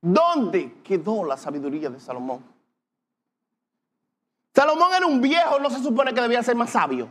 [0.00, 2.44] ¿Dónde quedó la sabiduría de Salomón?
[4.54, 7.08] Salomón era un viejo, no se supone que debía ser más sabio.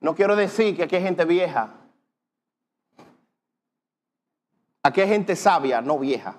[0.00, 1.74] No quiero decir que aquí hay gente vieja.
[4.84, 6.36] Aquí hay gente sabia, no vieja.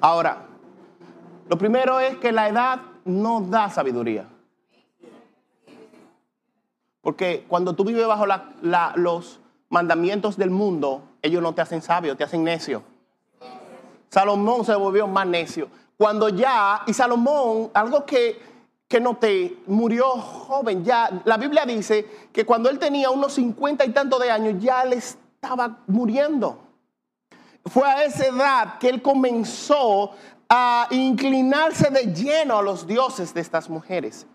[0.00, 0.46] Ahora,
[1.48, 4.26] lo primero es que la edad no da sabiduría.
[7.02, 8.24] Porque cuando tú vives bajo
[8.96, 12.82] los mandamientos del mundo, ellos no te hacen sabio, te hacen necio.
[14.08, 15.68] Salomón se volvió más necio.
[15.96, 18.40] Cuando ya, y Salomón, algo que,
[18.88, 20.82] que noté, murió joven.
[20.82, 24.84] Ya, la Biblia dice que cuando él tenía unos cincuenta y tantos de años, ya
[24.84, 26.69] le estaba muriendo
[27.66, 30.12] fue a esa edad que él comenzó
[30.48, 34.26] a inclinarse de lleno a los dioses de estas mujeres.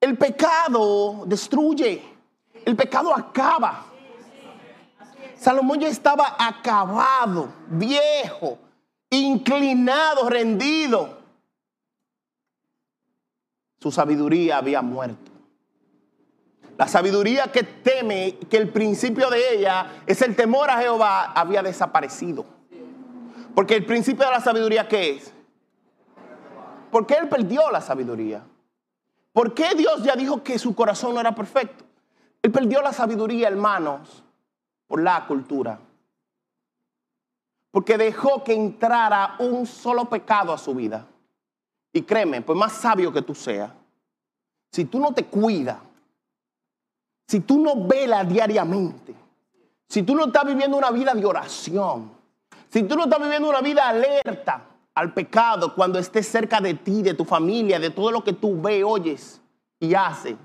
[0.00, 2.02] El pecado destruye,
[2.64, 3.86] el pecado acaba.
[5.36, 8.58] Salomón ya estaba acabado, viejo,
[9.10, 11.18] inclinado, rendido.
[13.80, 15.32] Su sabiduría había muerto.
[16.78, 21.62] La sabiduría que teme, que el principio de ella es el temor a Jehová, había
[21.62, 22.61] desaparecido.
[23.54, 25.32] Porque el principio de la sabiduría, ¿qué es?
[26.90, 28.44] Porque él perdió la sabiduría.
[29.32, 31.84] ¿Por qué Dios ya dijo que su corazón no era perfecto?
[32.42, 34.22] Él perdió la sabiduría, hermanos,
[34.86, 35.78] por la cultura.
[37.70, 41.06] Porque dejó que entrara un solo pecado a su vida.
[41.92, 43.70] Y créeme, pues más sabio que tú seas,
[44.70, 45.78] si tú no te cuidas,
[47.26, 49.14] si tú no velas diariamente,
[49.88, 52.10] si tú no estás viviendo una vida de oración,
[52.72, 54.62] si tú no estás viviendo una vida alerta
[54.94, 58.62] al pecado cuando estés cerca de ti, de tu familia, de todo lo que tú
[58.62, 59.42] ves, oyes
[59.78, 60.36] y haces,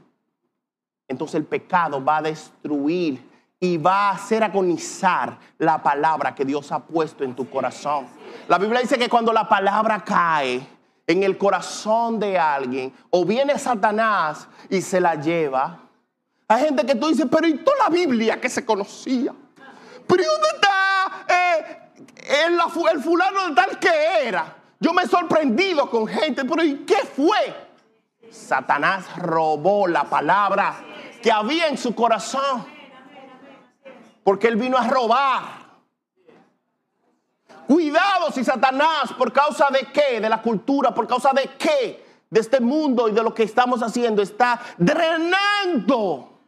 [1.08, 3.26] entonces el pecado va a destruir
[3.62, 8.08] y va a hacer agonizar la palabra que Dios ha puesto en tu corazón.
[8.50, 10.68] La Biblia dice que cuando la palabra cae
[11.08, 15.80] en el corazón de alguien, o viene Satanás y se la lleva,
[16.50, 19.34] hay gente que tú dices, pero ¿y toda la Biblia que se conocía?
[20.06, 20.57] ¿Pero ¿y dónde
[22.30, 22.60] el,
[22.92, 23.90] el fulano de tal que
[24.24, 24.56] era?
[24.80, 27.68] Yo me he sorprendido con gente, pero ¿y qué fue?
[28.32, 30.76] Satanás robó la palabra
[31.22, 32.66] que había en su corazón.
[34.24, 35.58] Porque él vino a robar.
[37.68, 42.40] Cuidado si Satanás, por causa de qué, de la cultura, por causa de qué, de
[42.40, 46.40] este mundo y de lo que estamos haciendo, está drenando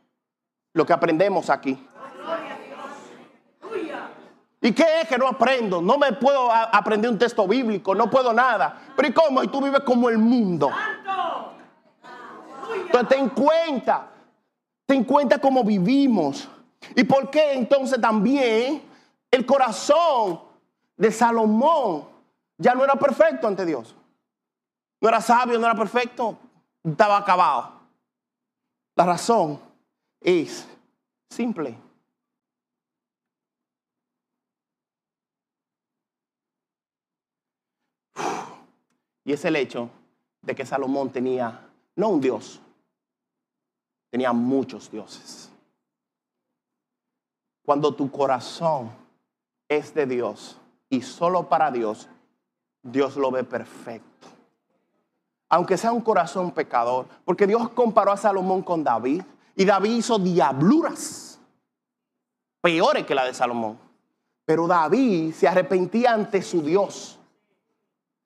[0.74, 1.86] lo que aprendemos aquí.
[4.62, 5.82] ¿Y qué es que no aprendo?
[5.82, 8.82] No me puedo aprender un texto bíblico, no puedo nada.
[8.96, 9.42] Pero ¿y cómo?
[9.44, 10.70] Y tú vives como el mundo.
[12.76, 14.10] Entonces ten cuenta,
[14.86, 16.50] ten cuenta cómo vivimos.
[16.96, 18.84] ¿Y por qué entonces también
[19.32, 20.42] el corazón
[20.98, 22.08] de Salomón
[22.58, 23.96] ya no era perfecto ante Dios?
[25.02, 26.38] No era sabio, no era perfecto,
[26.84, 27.80] estaba acabado.
[28.96, 29.60] La razón
[30.20, 30.68] es
[31.30, 31.78] simple.
[39.30, 39.92] Y es el hecho
[40.42, 42.60] de que Salomón tenía no un Dios,
[44.10, 45.52] tenía muchos dioses.
[47.64, 48.90] Cuando tu corazón
[49.68, 50.58] es de Dios
[50.90, 52.10] y solo para Dios,
[52.82, 54.28] Dios lo ve perfecto.
[55.50, 59.22] Aunque sea un corazón pecador, porque Dios comparó a Salomón con David
[59.56, 61.40] y David hizo diabluras
[62.62, 63.78] peores que la de Salomón.
[64.44, 67.19] Pero David se arrepentía ante su Dios.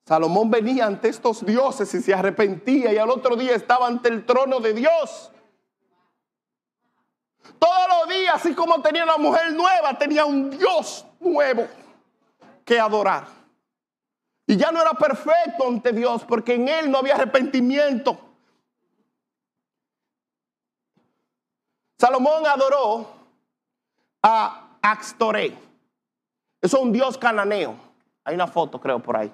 [0.04, 4.26] Salomón venía ante estos dioses y se arrepentía y al otro día estaba ante el
[4.26, 5.30] trono de Dios.
[7.58, 11.66] Todos los días, así como tenía una mujer nueva, tenía un Dios nuevo
[12.64, 13.26] que adorar.
[14.46, 18.18] Y ya no era perfecto ante Dios porque en él no había arrepentimiento.
[21.98, 23.08] Salomón adoró
[24.22, 25.46] a Axtoré.
[26.60, 27.74] Eso es un dios cananeo.
[28.24, 29.32] Hay una foto, creo, por ahí.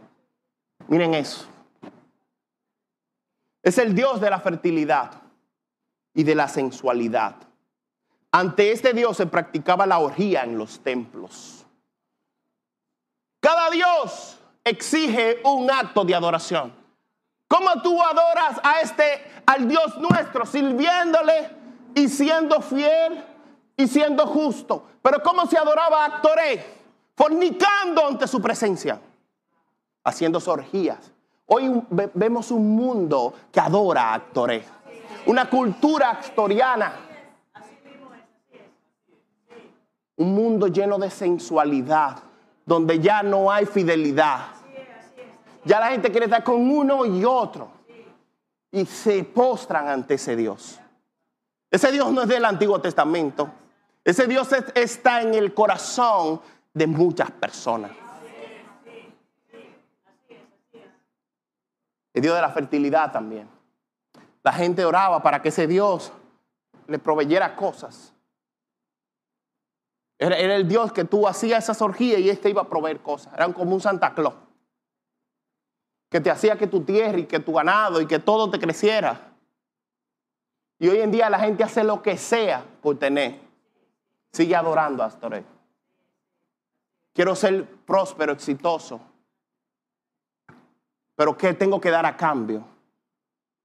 [0.89, 1.47] Miren eso.
[3.63, 5.13] Es el dios de la fertilidad
[6.15, 7.37] y de la sensualidad.
[8.33, 11.67] Ante este Dios se practicaba la orgía en los templos.
[13.41, 16.73] Cada Dios exige un acto de adoración.
[17.49, 21.51] ¿Cómo tú adoras a este, al Dios nuestro, sirviéndole
[21.95, 23.25] y siendo fiel
[23.77, 24.87] y siendo justo?
[25.03, 26.65] Pero ¿cómo se adoraba a Actoré?
[27.17, 29.01] Fornicando ante su presencia,
[30.05, 31.13] haciendo orgías.
[31.47, 31.83] Hoy
[32.15, 34.65] vemos un mundo que adora a Actoré,
[35.27, 37.11] una cultura actoriana
[40.21, 42.19] un mundo lleno de sensualidad,
[42.67, 44.49] donde ya no hay fidelidad.
[45.65, 47.71] Ya la gente quiere estar con uno y otro.
[48.71, 50.79] Y se postran ante ese Dios.
[51.71, 53.51] Ese Dios no es del Antiguo Testamento.
[54.05, 56.43] Ese Dios está en el corazón
[56.75, 57.93] de muchas personas.
[62.21, 63.49] Dios de la fertilidad también.
[64.43, 66.13] La gente oraba para que ese Dios
[66.87, 68.13] le proveyera cosas.
[70.19, 73.33] Era, el Dios que tú hacías esas orgías y este iba a proveer cosas.
[73.33, 74.35] Eran como un Santa Claus.
[76.11, 79.33] Que te hacía que tu tierra y que tu ganado y que todo te creciera.
[80.79, 83.41] Y hoy en día la gente hace lo que sea por tener.
[84.33, 85.45] Sigue adorando a Astoré.
[87.15, 89.01] Quiero ser próspero, exitoso.
[91.21, 92.65] Pero ¿qué tengo que dar a cambio?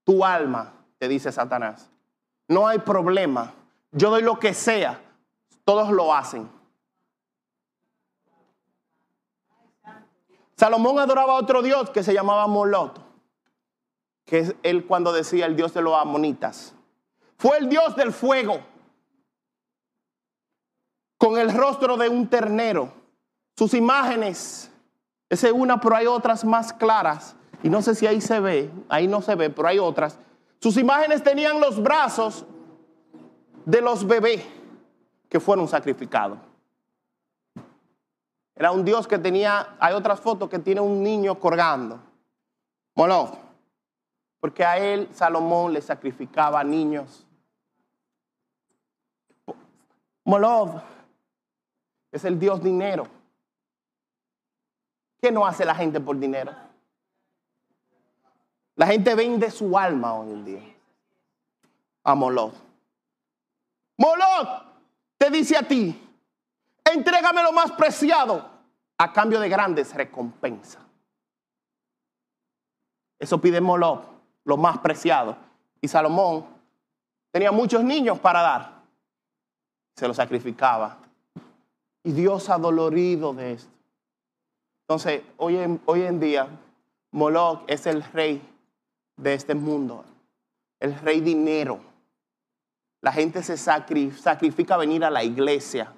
[0.04, 1.88] Tu alma, te dice Satanás.
[2.48, 3.54] No hay problema.
[3.92, 5.00] Yo doy lo que sea
[5.64, 6.50] todos lo hacen.
[10.54, 13.00] Salomón adoraba a otro dios que se llamaba Moloto,
[14.26, 16.74] que es él cuando decía el dios de los amonitas.
[17.38, 18.60] Fue el dios del fuego,
[21.16, 22.92] con el rostro de un ternero.
[23.56, 24.70] Sus imágenes,
[25.30, 27.34] esa es una, pero hay otras más claras.
[27.66, 30.20] Y no sé si ahí se ve, ahí no se ve, pero hay otras.
[30.60, 32.46] Sus imágenes tenían los brazos
[33.64, 34.46] de los bebés
[35.28, 36.38] que fueron sacrificados.
[38.54, 41.98] Era un Dios que tenía, hay otras fotos que tiene un niño colgando.
[42.94, 43.36] Moloch.
[44.38, 47.26] Porque a él Salomón le sacrificaba niños.
[50.22, 50.84] Moloch
[52.12, 53.08] es el Dios dinero.
[55.20, 56.65] ¿Qué no hace la gente por dinero?
[58.76, 60.62] La gente vende su alma hoy en día
[62.04, 62.54] a Moloch.
[63.96, 64.62] Moloch
[65.18, 65.98] te dice a ti,
[66.84, 68.48] entrégame lo más preciado
[68.98, 70.82] a cambio de grandes recompensas.
[73.18, 74.02] Eso pide Moloch,
[74.44, 75.36] lo más preciado.
[75.80, 76.46] Y Salomón
[77.30, 78.82] tenía muchos niños para dar.
[79.96, 80.98] Se los sacrificaba.
[82.04, 83.72] Y Dios adolorido de esto.
[84.82, 86.46] Entonces, hoy en, hoy en día,
[87.10, 88.42] Moloch es el rey
[89.16, 90.04] de este mundo,
[90.80, 91.80] el rey dinero.
[93.00, 95.92] La gente se sacrifica venir a la iglesia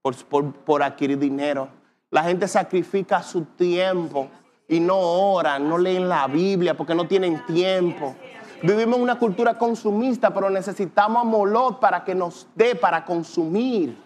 [0.00, 1.68] por, adquirir dinero.
[2.10, 4.28] La gente sacrifica su tiempo
[4.68, 8.14] y no oran, no leen la Biblia porque no tienen tiempo.
[8.62, 13.98] Vivimos en una cultura consumista, pero necesitamos a Moloch para que nos dé para consumir.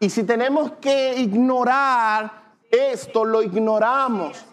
[0.00, 4.47] Y si tenemos que ignorar esto, lo ignoramos.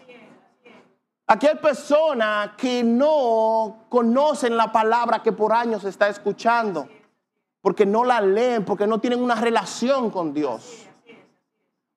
[1.28, 6.88] Aquí hay personas que no conocen la palabra que por años está escuchando,
[7.60, 10.86] porque no la leen, porque no tienen una relación con Dios.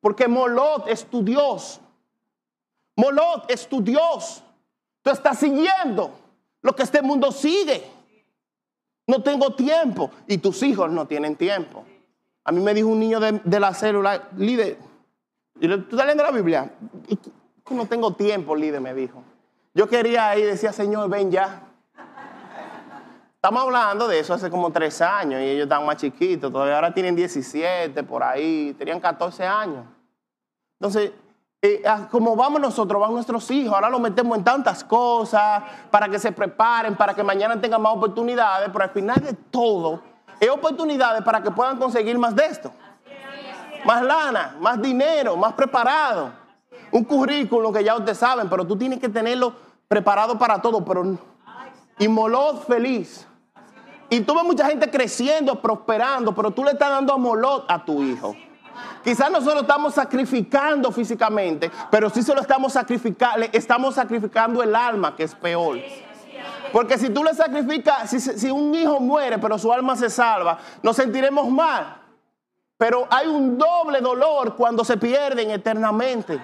[0.02, 1.80] Porque Molot es tu Dios.
[2.96, 4.44] Molot es tu Dios.
[5.04, 6.12] Tú estás siguiendo
[6.62, 7.86] lo que este mundo sigue.
[9.06, 11.86] No tengo tiempo y tus hijos no tienen tiempo.
[12.46, 14.78] A mí me dijo un niño de, la célula, líder,
[15.60, 16.74] ¿tú estás leyendo la Biblia?
[17.76, 19.24] No tengo tiempo, líder, me dijo.
[19.74, 21.62] Yo quería ir, decía, Señor, ven ya.
[23.36, 26.94] Estamos hablando de eso hace como tres años y ellos están más chiquitos, todavía ahora
[26.94, 29.86] tienen 17 por ahí, tenían 14 años.
[30.78, 31.14] Entonces,
[31.62, 36.10] eh, ah, como vamos nosotros, van nuestros hijos, ahora los metemos en tantas cosas para
[36.10, 40.02] que se preparen, para que mañana tengan más oportunidades, pero al final de todo,
[40.38, 42.74] es oportunidades para que puedan conseguir más de esto.
[43.86, 46.39] Más lana, más dinero, más preparado
[46.92, 49.54] un currículum que ya ustedes saben, pero tú tienes que tenerlo
[49.88, 51.18] preparado para todo, pero
[52.00, 53.28] y Molot feliz.
[54.10, 57.84] Y tú ves mucha gente creciendo, prosperando, pero tú le estás dando a Molot a
[57.84, 58.36] tu hijo.
[59.04, 65.16] Quizás nosotros estamos sacrificando físicamente, pero sí se lo estamos sacrificando, estamos sacrificando el alma,
[65.16, 65.78] que es peor.
[66.72, 70.60] Porque si tú le sacrificas, si, si un hijo muere, pero su alma se salva,
[70.82, 71.98] nos sentiremos mal.
[72.78, 76.40] Pero hay un doble dolor cuando se pierden eternamente.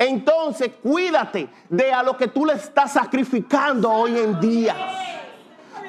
[0.00, 4.74] Entonces, cuídate de a lo que tú le estás sacrificando hoy en día.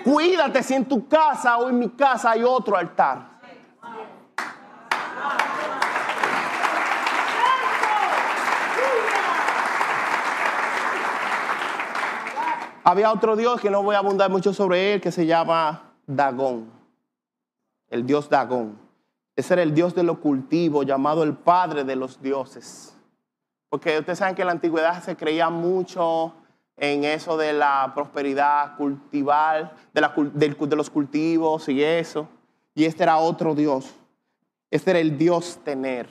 [0.04, 3.40] Cuídate si en tu casa o en mi casa hay otro altar.
[12.84, 16.70] Había otro dios que no voy a abundar mucho sobre él, que se llama Dagón,
[17.90, 18.78] el dios Dagón.
[19.38, 22.98] Ese era el dios del ocultivo, llamado el padre de los dioses.
[23.72, 26.34] Porque ustedes saben que en la antigüedad se creía mucho
[26.76, 32.28] en eso de la prosperidad cultivar, de, los cultivos y eso.
[32.76, 33.96] Y este era otro Dios.
[34.70, 36.10] Este era el Dios tener,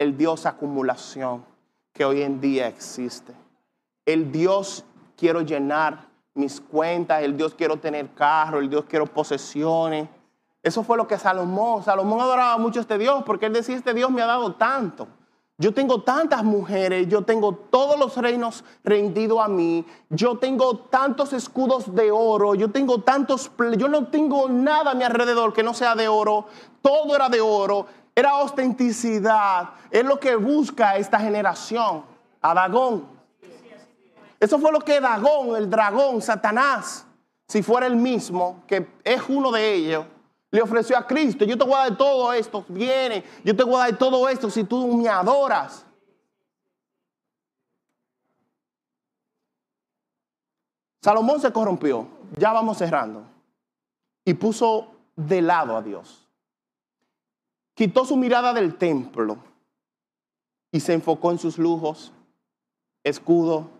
[0.00, 1.44] el Dios acumulación
[1.92, 3.34] que hoy en día existe.
[4.04, 4.84] El Dios
[5.16, 10.08] quiero llenar mis cuentas, el Dios quiero tener carro, el Dios quiero posesiones.
[10.60, 13.94] Eso fue lo que Salomón, Salomón adoraba mucho a este Dios porque él decía, este
[13.94, 15.06] Dios me ha dado tanto.
[15.60, 21.34] Yo tengo tantas mujeres, yo tengo todos los reinos rendidos a mí, yo tengo tantos
[21.34, 25.74] escudos de oro, yo tengo tantos, yo no tengo nada a mi alrededor que no
[25.74, 26.46] sea de oro,
[26.80, 27.84] todo era de oro,
[28.14, 32.04] era ostenticidad, es lo que busca esta generación,
[32.40, 33.04] a Dagón.
[34.40, 37.04] Eso fue lo que Dagón, el dragón, Satanás,
[37.46, 40.06] si fuera el mismo, que es uno de ellos,
[40.50, 43.76] le ofreció a Cristo, yo te voy a dar todo esto, viene, yo te voy
[43.76, 45.86] a dar todo esto si tú me adoras.
[51.00, 53.24] Salomón se corrompió, ya vamos cerrando,
[54.24, 56.26] y puso de lado a Dios.
[57.74, 59.38] Quitó su mirada del templo
[60.72, 62.12] y se enfocó en sus lujos,
[63.04, 63.70] escudo,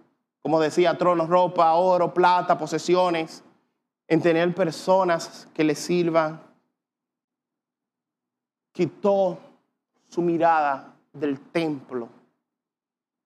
[0.41, 3.43] como decía, tronos, ropa, oro, plata, posesiones,
[4.09, 6.50] en tener personas que le sirvan
[8.81, 9.37] quitó
[10.09, 12.09] su mirada del templo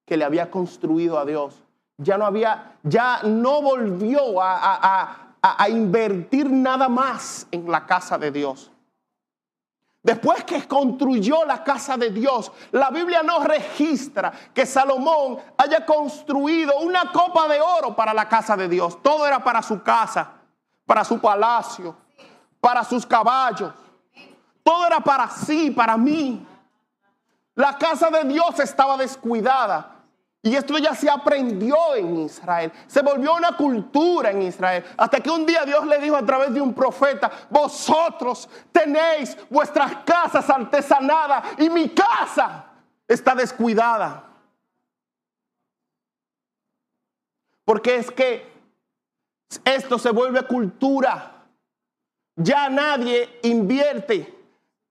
[0.05, 1.63] que le había construido a Dios.
[1.97, 8.19] Ya no había, ya no volvió a, a, a invertir nada más en la casa
[8.19, 8.73] de Dios.
[10.03, 16.81] Después que construyó la casa de Dios, la Biblia no registra que Salomón haya construido
[16.81, 19.01] una copa de oro para la casa de Dios.
[19.01, 20.33] Todo era para su casa,
[20.85, 21.95] para su palacio,
[22.61, 23.73] para sus caballos.
[24.65, 26.45] Todo era para sí, para mí.
[27.55, 29.91] La casa de Dios estaba descuidada.
[30.43, 32.73] Y esto ya se aprendió en Israel.
[32.87, 34.85] Se volvió una cultura en Israel.
[34.97, 40.05] Hasta que un día Dios le dijo a través de un profeta, vosotros tenéis vuestras
[40.05, 42.67] casas artesanadas y mi casa
[43.07, 44.25] está descuidada.
[47.65, 48.53] Porque es que
[49.65, 51.47] esto se vuelve cultura.
[52.37, 54.44] Ya nadie invierte.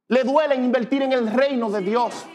[0.08, 2.26] Le duele invertir en el reino de Dios.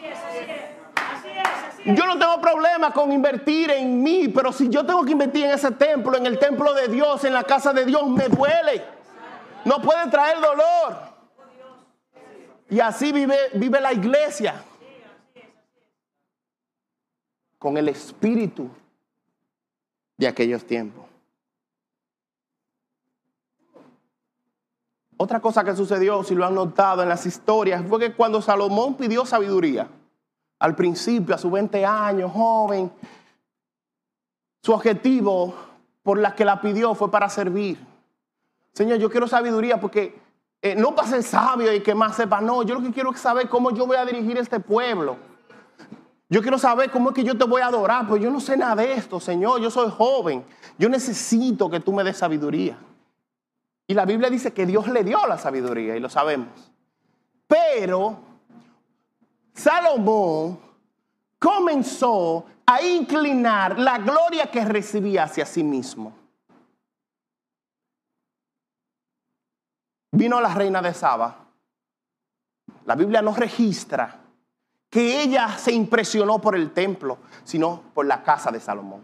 [1.84, 5.52] Yo no tengo problema con invertir en mí, pero si yo tengo que invertir en
[5.52, 8.84] ese templo, en el templo de Dios, en la casa de Dios, me duele.
[9.64, 10.98] No puede traer dolor.
[12.70, 14.62] Y así vive, vive la iglesia.
[17.58, 18.68] Con el espíritu
[20.16, 21.07] de aquellos tiempos.
[25.20, 28.94] Otra cosa que sucedió, si lo han notado en las historias, fue que cuando Salomón
[28.94, 29.88] pidió sabiduría,
[30.60, 32.90] al principio, a sus 20 años, joven,
[34.62, 35.54] su objetivo
[36.04, 37.84] por la que la pidió fue para servir.
[38.72, 40.20] Señor, yo quiero sabiduría porque
[40.62, 43.18] eh, no para ser sabio y que más sepa, no, yo lo que quiero es
[43.18, 45.16] saber cómo yo voy a dirigir este pueblo.
[46.28, 48.56] Yo quiero saber cómo es que yo te voy a adorar, pues yo no sé
[48.56, 50.44] nada de esto, Señor, yo soy joven,
[50.78, 52.78] yo necesito que tú me des sabiduría.
[53.88, 56.70] Y la Biblia dice que Dios le dio la sabiduría y lo sabemos.
[57.46, 58.18] Pero
[59.54, 60.60] Salomón
[61.38, 66.12] comenzó a inclinar la gloria que recibía hacia sí mismo.
[70.12, 71.46] Vino la reina de Saba.
[72.84, 74.20] La Biblia no registra
[74.90, 79.00] que ella se impresionó por el templo, sino por la casa de Salomón,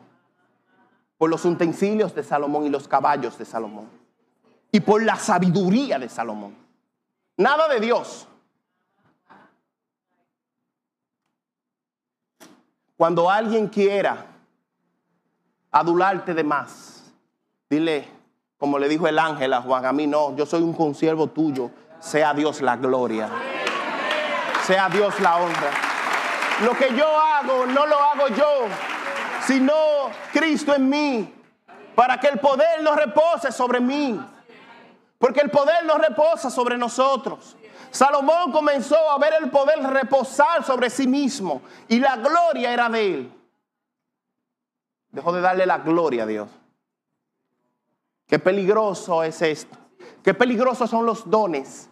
[1.16, 4.03] por los utensilios de Salomón y los caballos de Salomón,
[4.74, 6.52] y por la sabiduría de Salomón.
[7.36, 8.26] Nada de Dios.
[12.96, 14.26] Cuando alguien quiera
[15.70, 17.04] adularte de más,
[17.70, 18.08] dile,
[18.58, 21.70] como le dijo el ángel a Juan, a mí no, yo soy un consiervo tuyo,
[22.00, 23.30] sea Dios la gloria,
[24.66, 25.70] sea Dios la honra.
[26.64, 28.66] Lo que yo hago no lo hago yo,
[29.46, 29.72] sino
[30.32, 31.34] Cristo en mí,
[31.94, 34.20] para que el poder no repose sobre mí,
[35.24, 37.56] porque el poder no reposa sobre nosotros.
[37.90, 43.06] Salomón comenzó a ver el poder reposar sobre sí mismo y la gloria era de
[43.06, 43.32] él.
[45.10, 46.50] Dejó de darle la gloria a Dios.
[48.26, 49.78] Qué peligroso es esto.
[50.22, 51.88] Qué peligrosos son los dones.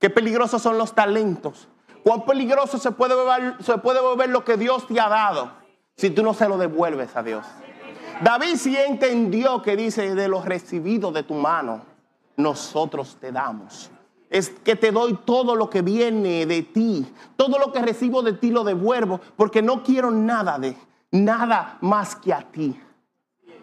[0.00, 1.68] Qué peligrosos son los talentos.
[2.02, 5.52] Cuán peligroso se puede, volver, se puede lo que Dios te ha dado
[5.96, 7.46] si tú no se lo devuelves a Dios.
[8.22, 11.91] David sí entendió que dice de los recibidos de tu mano,
[12.42, 13.90] nosotros te damos
[14.32, 18.32] es que te doy todo lo que viene de ti, todo lo que recibo de
[18.32, 20.74] ti lo devuelvo, porque no quiero nada de
[21.10, 22.80] nada más que a ti.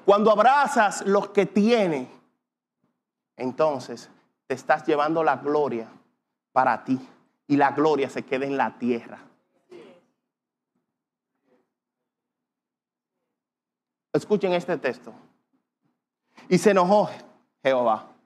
[0.06, 2.08] Cuando abrazas lo que tiene,
[3.36, 4.12] entonces
[4.46, 5.88] te estás llevando la gloria
[6.52, 7.00] para ti
[7.48, 9.20] y la gloria se queda en la tierra.
[14.14, 15.14] Escuchen este texto.
[16.48, 17.10] Y se enojó
[17.64, 18.19] Jehová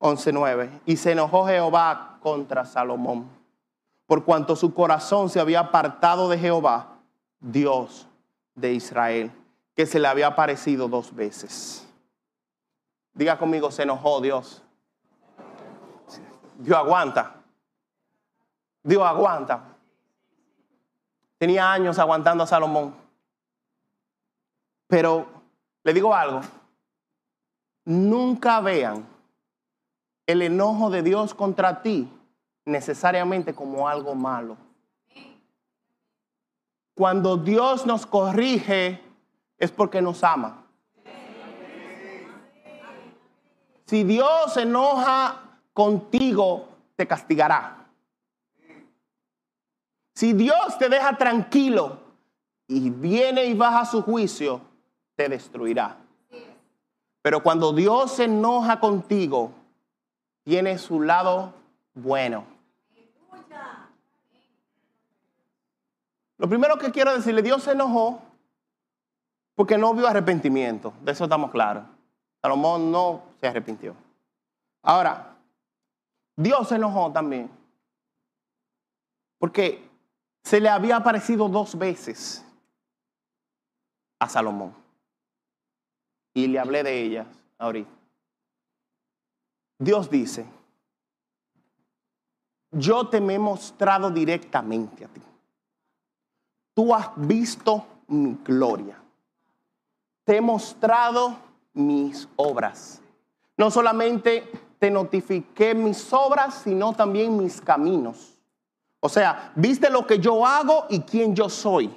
[0.00, 0.80] 11.9.
[0.86, 3.28] Y se enojó Jehová contra Salomón,
[4.06, 6.98] por cuanto su corazón se había apartado de Jehová,
[7.38, 8.08] Dios
[8.54, 9.30] de Israel,
[9.76, 11.86] que se le había aparecido dos veces.
[13.14, 14.62] Diga conmigo, se enojó Dios.
[16.58, 17.36] Dios aguanta.
[18.82, 19.64] Dios aguanta.
[21.38, 22.94] Tenía años aguantando a Salomón.
[24.86, 25.26] Pero
[25.82, 26.40] le digo algo.
[27.84, 29.06] Nunca vean
[30.30, 32.08] el enojo de Dios contra ti
[32.64, 34.56] necesariamente como algo malo.
[36.94, 39.00] Cuando Dios nos corrige
[39.58, 40.64] es porque nos ama.
[43.86, 47.88] Si Dios se enoja contigo, te castigará.
[50.14, 51.98] Si Dios te deja tranquilo
[52.68, 54.60] y viene y baja su juicio,
[55.16, 55.96] te destruirá.
[57.22, 59.52] Pero cuando Dios se enoja contigo,
[60.44, 61.54] tiene su lado
[61.94, 62.44] bueno.
[66.38, 68.22] Lo primero que quiero decirle, Dios se enojó
[69.54, 70.94] porque no vio arrepentimiento.
[71.02, 71.84] De eso estamos claros.
[72.40, 73.94] Salomón no se arrepintió.
[74.82, 75.36] Ahora,
[76.36, 77.50] Dios se enojó también.
[79.38, 79.86] Porque
[80.42, 82.42] se le había aparecido dos veces
[84.18, 84.74] a Salomón.
[86.32, 87.26] Y le hablé de ellas
[87.58, 87.99] ahorita.
[89.80, 90.44] Dios dice,
[92.70, 95.22] yo te me he mostrado directamente a ti.
[96.74, 99.00] Tú has visto mi gloria.
[100.24, 101.34] Te he mostrado
[101.72, 103.00] mis obras.
[103.56, 108.38] No solamente te notifiqué mis obras, sino también mis caminos.
[109.00, 111.90] O sea, viste lo que yo hago y quién yo soy.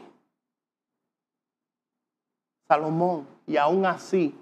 [2.65, 4.33] Salomón, y aún así,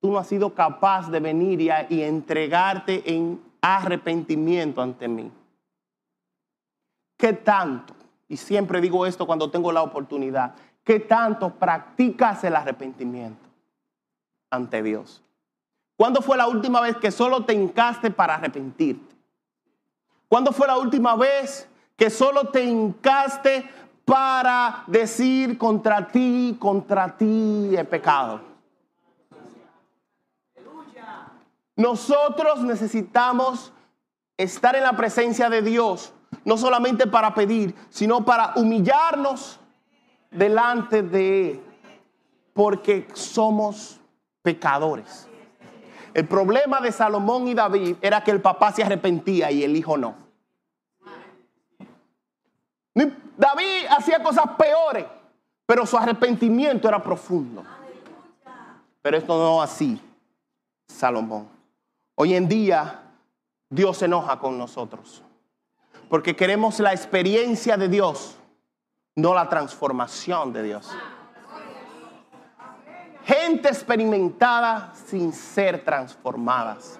[0.00, 5.30] tú no has sido capaz de venir y, entregarte en arrepentimiento ante mí.
[7.18, 7.94] ¿Qué tanto?
[8.28, 10.54] Y siempre digo esto cuando tengo la oportunidad.
[10.82, 13.46] ¿Qué tanto practicas el arrepentimiento
[14.50, 15.22] ante Dios?
[15.96, 19.14] ¿Cuándo fue la última vez que solo te hincaste para arrepentirte?
[20.28, 23.68] ¿Cuándo fue la última vez que solo te hincaste
[24.06, 28.49] para decir contra ti, contra ti he pecado?
[31.80, 33.72] Nosotros necesitamos
[34.36, 36.12] estar en la presencia de Dios,
[36.44, 39.58] no solamente para pedir, sino para humillarnos
[40.30, 41.60] delante de Él,
[42.52, 43.98] porque somos
[44.42, 45.26] pecadores.
[46.12, 49.96] El problema de Salomón y David era que el papá se arrepentía y el hijo
[49.96, 50.14] no.
[52.94, 55.06] David hacía cosas peores,
[55.64, 57.64] pero su arrepentimiento era profundo.
[59.00, 59.98] Pero esto no así,
[60.86, 61.59] Salomón.
[62.22, 63.00] Hoy en día
[63.70, 65.22] Dios se enoja con nosotros,
[66.10, 68.36] porque queremos la experiencia de Dios,
[69.16, 70.90] no la transformación de Dios
[73.30, 76.98] gente experimentada sin ser transformadas.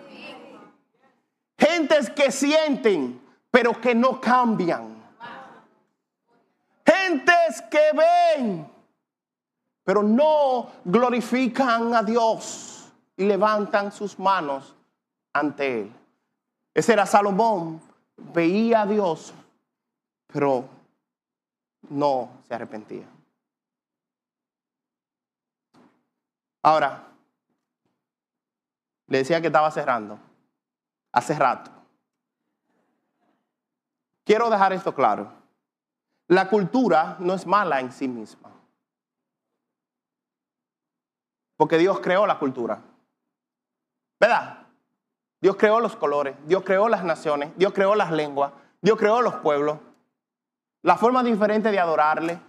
[1.58, 5.02] Gentes que sienten, pero que no cambian.
[6.86, 8.70] Gentes que ven,
[9.82, 14.76] pero no glorifican a Dios y levantan sus manos
[15.32, 15.92] ante Él.
[16.74, 17.80] Ese era Salomón,
[18.16, 19.34] veía a Dios,
[20.28, 20.68] pero
[21.88, 23.06] no se arrepentía.
[26.62, 27.08] Ahora,
[29.06, 30.18] le decía que estaba cerrando
[31.12, 31.70] hace rato.
[34.24, 35.32] Quiero dejar esto claro.
[36.28, 38.50] La cultura no es mala en sí misma.
[41.56, 42.80] Porque Dios creó la cultura.
[44.20, 44.59] ¿Verdad?
[45.40, 49.34] Dios creó los colores, Dios creó las naciones, Dios creó las lenguas, Dios creó los
[49.36, 49.78] pueblos,
[50.82, 52.40] la forma diferente de adorarle,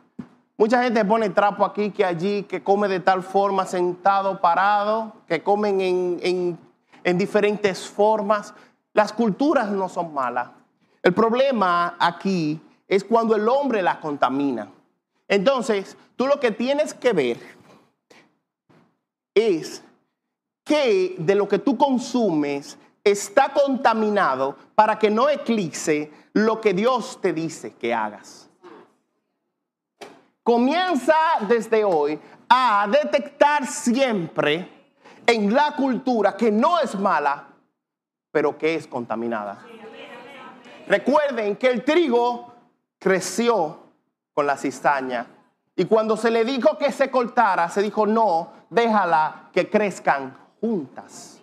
[0.62, 5.42] Mucha gente pone trapo aquí, que allí, que come de tal forma, sentado, parado, que
[5.42, 6.60] comen en,
[7.04, 8.54] en diferentes formas.
[8.94, 10.50] Las culturas no son malas.
[11.02, 14.70] El problema aquí es cuando el hombre la contamina.
[15.28, 17.38] Entonces, tú lo que tienes que ver
[19.34, 19.84] es
[20.72, 27.20] que de lo que tú consumes está contaminado para que no eclipse lo que Dios
[27.20, 28.50] te dice que hagas.
[30.42, 32.18] Comienza desde hoy
[32.48, 34.66] a detectar siempre
[35.28, 37.50] en la cultura que no es mala,
[38.32, 39.66] pero que es contaminada.
[40.88, 42.54] Recuerden que el trigo
[42.98, 43.78] creció
[44.34, 45.28] con la cizaña
[45.76, 51.42] y cuando se le dijo que se cortara, se dijo, no, déjala que crezcan juntas.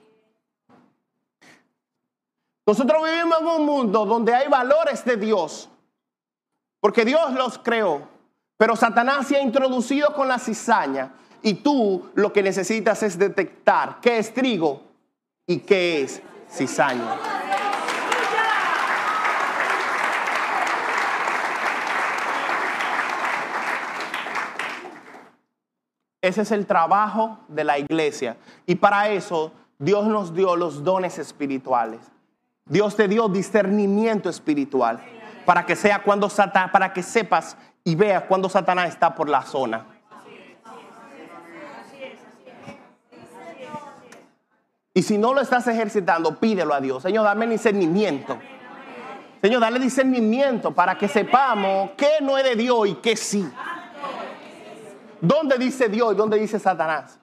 [2.66, 5.68] Nosotros vivimos en un mundo donde hay valores de Dios,
[6.80, 8.08] porque Dios los creó.
[8.56, 11.12] Pero Satanás se ha introducido con la cizaña
[11.42, 14.82] y tú lo que necesitas es detectar qué es trigo
[15.46, 17.67] y qué es cizaña.
[26.28, 28.36] Ese es el trabajo de la iglesia.
[28.66, 32.00] Y para eso Dios nos dio los dones espirituales.
[32.66, 35.00] Dios te dio discernimiento espiritual
[35.46, 39.40] para que sea cuando Satanás, para que sepas y veas cuando Satanás está por la
[39.40, 39.86] zona.
[44.92, 47.02] Y si no lo estás ejercitando, pídelo a Dios.
[47.04, 48.36] Señor, dame discernimiento.
[49.40, 53.50] Señor, dale discernimiento para que sepamos qué no es de Dios y qué sí.
[55.20, 57.18] ¿Dónde dice Dios y dónde dice Satanás?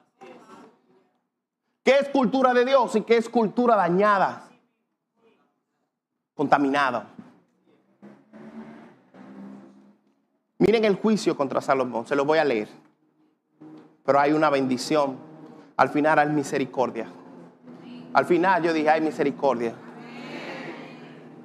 [1.84, 4.50] ¿Qué es cultura de Dios y qué es cultura dañada?
[6.34, 7.08] Contaminada.
[10.58, 12.70] Miren el juicio contra Salomón, se lo voy a leer.
[14.04, 15.18] Pero hay una bendición.
[15.78, 17.08] Al final hay misericordia.
[18.14, 19.76] Al final yo dije, ay, misericordia.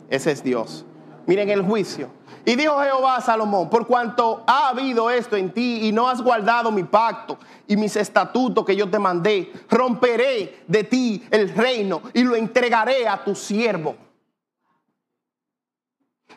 [0.09, 0.87] Ese es Dios.
[1.27, 2.09] Miren el juicio.
[2.45, 6.23] Y dijo Jehová a Salomón, por cuanto ha habido esto en ti y no has
[6.23, 12.03] guardado mi pacto y mis estatutos que yo te mandé, romperé de ti el reino
[12.15, 13.97] y lo entregaré a tu siervo.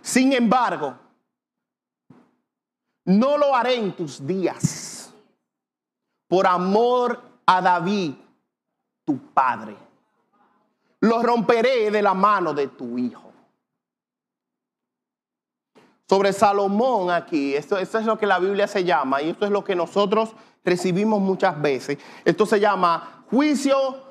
[0.01, 0.95] Sin embargo,
[3.05, 5.13] no lo haré en tus días,
[6.27, 8.13] por amor a David,
[9.05, 9.75] tu padre.
[10.99, 13.32] Lo romperé de la mano de tu hijo
[16.07, 17.55] sobre Salomón aquí.
[17.55, 20.31] Esto, es lo que la Biblia se llama y esto es lo que nosotros
[20.63, 21.97] recibimos muchas veces.
[22.25, 24.03] Esto se llama juicio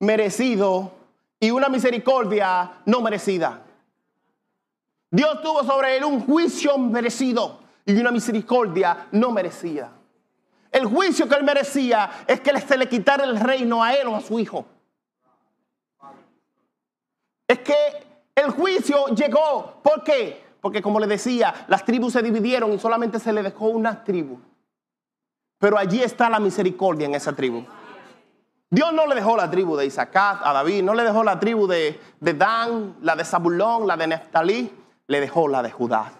[0.00, 0.92] merecido
[1.40, 3.62] y una misericordia no merecida.
[5.10, 9.92] Dios tuvo sobre él un juicio merecido y una misericordia no merecida.
[10.72, 14.16] El juicio que él merecía es que se le quitara el reino a él o
[14.16, 14.66] a su hijo.
[17.46, 17.76] Es que
[18.34, 19.80] el juicio llegó.
[19.82, 20.43] ¿Por qué?
[20.64, 24.38] Porque como le decía, las tribus se dividieron y solamente se le dejó una tribu.
[25.58, 27.66] Pero allí está la misericordia en esa tribu.
[28.70, 31.66] Dios no le dejó la tribu de Isaac a David, no le dejó la tribu
[31.66, 34.72] de, Dan, la de Zabulón, la de Neftalí,
[35.06, 36.10] le dejó la de Judá.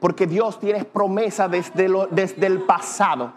[0.00, 3.32] Porque Dios tiene promesa desde, desde el pasado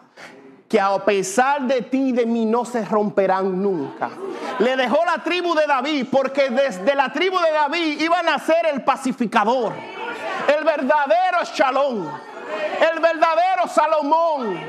[0.67, 4.09] que a pesar de ti y de mí no se romperán nunca.
[4.57, 8.65] Le dejó la tribu de David porque desde la tribu de David iban a ser
[8.73, 9.94] el pacificador
[10.65, 12.07] verdadero Shalom,
[12.91, 14.59] el verdadero Salomón,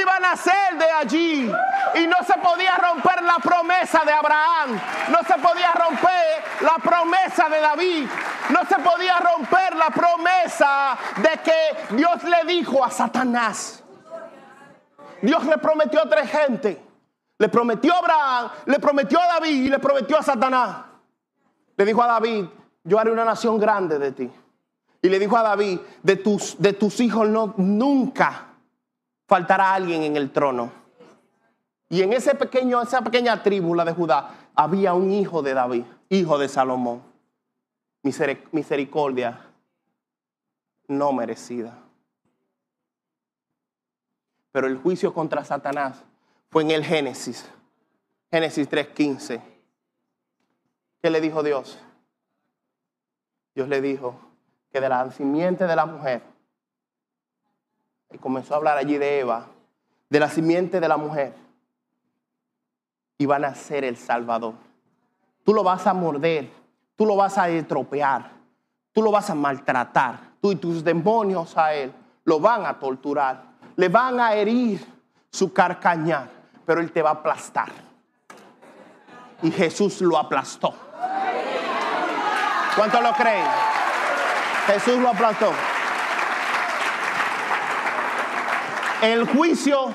[0.00, 1.52] iban a ser de allí.
[1.94, 4.78] Y no se podía romper la promesa de Abraham,
[5.10, 8.08] no se podía romper la promesa de David,
[8.50, 13.82] no se podía romper la promesa de que Dios le dijo a Satanás.
[15.22, 16.84] Dios le prometió a tres gente.
[17.38, 20.76] Le prometió a Abraham, le prometió a David y le prometió a Satanás.
[21.76, 22.46] Le dijo a David,
[22.82, 24.30] yo haré una nación grande de ti.
[25.00, 28.48] Y le dijo a David, de tus, de tus hijos no, nunca
[29.26, 30.72] faltará alguien en el trono.
[31.88, 35.84] Y en ese pequeño, esa pequeña tribu, la de Judá, había un hijo de David,
[36.08, 37.02] hijo de Salomón.
[38.02, 39.46] Misericordia
[40.88, 41.78] no merecida.
[44.50, 46.02] Pero el juicio contra Satanás
[46.50, 47.48] fue en el Génesis,
[48.30, 49.40] Génesis 3:15.
[51.00, 51.78] ¿Qué le dijo Dios?
[53.54, 54.27] Dios le dijo,
[54.80, 56.22] de la simiente de la mujer,
[58.10, 59.46] y comenzó a hablar allí de Eva,
[60.08, 61.34] de la simiente de la mujer,
[63.18, 64.54] iban a ser el Salvador.
[65.44, 66.50] Tú lo vas a morder,
[66.96, 68.30] tú lo vas a estropear,
[68.92, 71.92] tú lo vas a maltratar, tú y tus demonios a él
[72.24, 73.42] lo van a torturar,
[73.76, 74.84] le van a herir
[75.30, 76.28] su carcañar,
[76.66, 77.70] pero él te va a aplastar.
[79.42, 80.74] Y Jesús lo aplastó.
[82.76, 83.46] ¿Cuánto lo creen?
[84.68, 85.50] Jesús lo aplastó.
[89.00, 89.94] El juicio,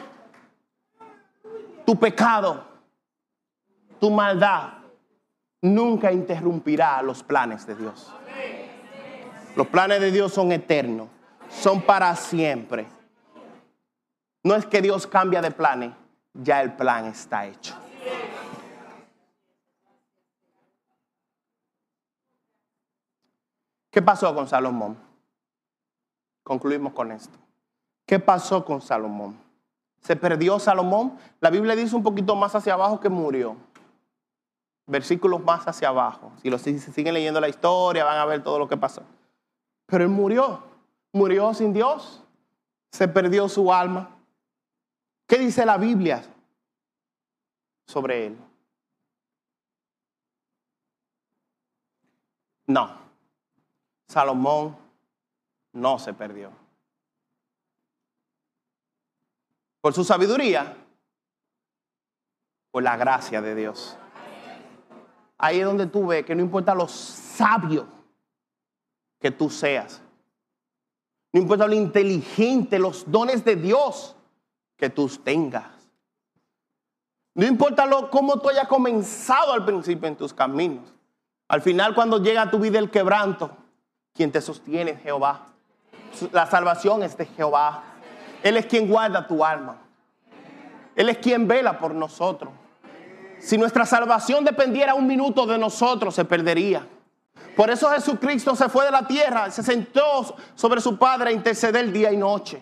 [1.86, 2.66] tu pecado,
[4.00, 4.70] tu maldad,
[5.62, 8.12] nunca interrumpirá los planes de Dios.
[9.56, 11.08] Los planes de Dios son eternos,
[11.52, 12.88] son para siempre.
[14.42, 15.92] No es que Dios cambia de planes,
[16.34, 17.76] ya el plan está hecho.
[23.94, 24.98] ¿Qué pasó con Salomón?
[26.42, 27.38] Concluimos con esto.
[28.08, 29.38] ¿Qué pasó con Salomón?
[30.02, 31.20] ¿Se perdió Salomón?
[31.40, 33.56] La Biblia dice un poquito más hacia abajo que murió.
[34.88, 36.32] Versículos más hacia abajo.
[36.42, 39.04] Si, los, siguen leyendo la historia van a ver todo lo que pasó.
[39.86, 40.64] Pero él murió.
[41.12, 42.24] Murió sin Dios.
[42.92, 44.10] Se perdió su alma.
[45.28, 46.24] ¿Qué dice la Biblia
[47.86, 48.38] sobre él?
[52.66, 53.03] No.
[54.14, 54.78] Salomón
[55.72, 56.52] no se perdió.
[59.82, 60.78] Por su sabiduría,
[62.72, 63.98] por la gracia de Dios.
[65.40, 67.88] Ahí es donde tú ves que no importa lo sabio
[69.20, 70.02] que tú seas,
[71.32, 74.16] no importa lo inteligente, los dones de Dios
[74.78, 75.72] que tú tengas.
[77.34, 80.94] No importa lo, cómo tú hayas comenzado al principio en tus caminos.
[81.48, 83.63] Al final, cuando llega a tu vida el quebranto,
[84.14, 85.48] quien te sostiene Jehová.
[86.32, 87.84] La salvación es de Jehová.
[88.44, 89.78] Él es quien guarda tu alma.
[90.96, 92.52] Él es quien vela por nosotros.
[93.40, 96.88] Si nuestra salvación dependiera un minuto de nosotros, se perdería.
[97.56, 101.92] Por eso Jesucristo se fue de la tierra, se sentó sobre su Padre a interceder
[101.92, 102.62] día y noche.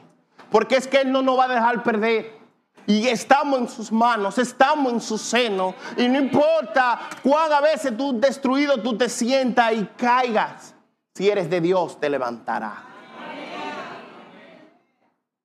[0.49, 2.39] Porque es que Él no nos va a dejar perder.
[2.87, 5.75] Y estamos en sus manos, estamos en su seno.
[5.97, 10.73] Y no importa cuán a veces tú destruido tú te sientas y caigas.
[11.13, 12.85] Si eres de Dios, te levantará.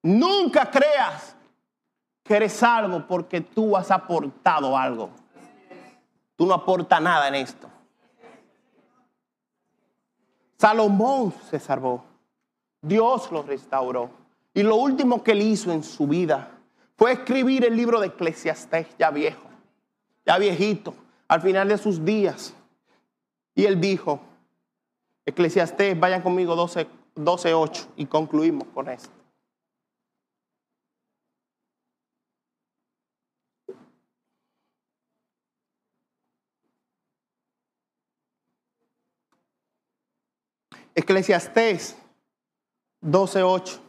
[0.03, 1.37] Nunca creas
[2.23, 5.11] que eres salvo porque tú has aportado algo.
[6.37, 7.69] Tú no aportas nada en esto.
[10.59, 12.05] Salomón se salvó.
[12.81, 14.11] Dios lo restauró.
[14.55, 16.51] Y lo último que él hizo en su vida
[16.97, 19.47] fue escribir el libro de Eclesiastés, ya viejo,
[20.25, 20.95] ya viejito,
[21.29, 22.55] al final de sus días.
[23.55, 24.21] Y él dijo,
[25.27, 29.11] Eclesiastés, vayan conmigo 12, 12 8 y concluimos con esto.
[40.95, 41.97] Eclesiastés
[43.03, 43.81] 12:8,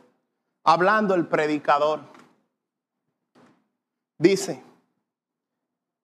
[0.65, 2.01] hablando el predicador,
[4.17, 4.61] dice,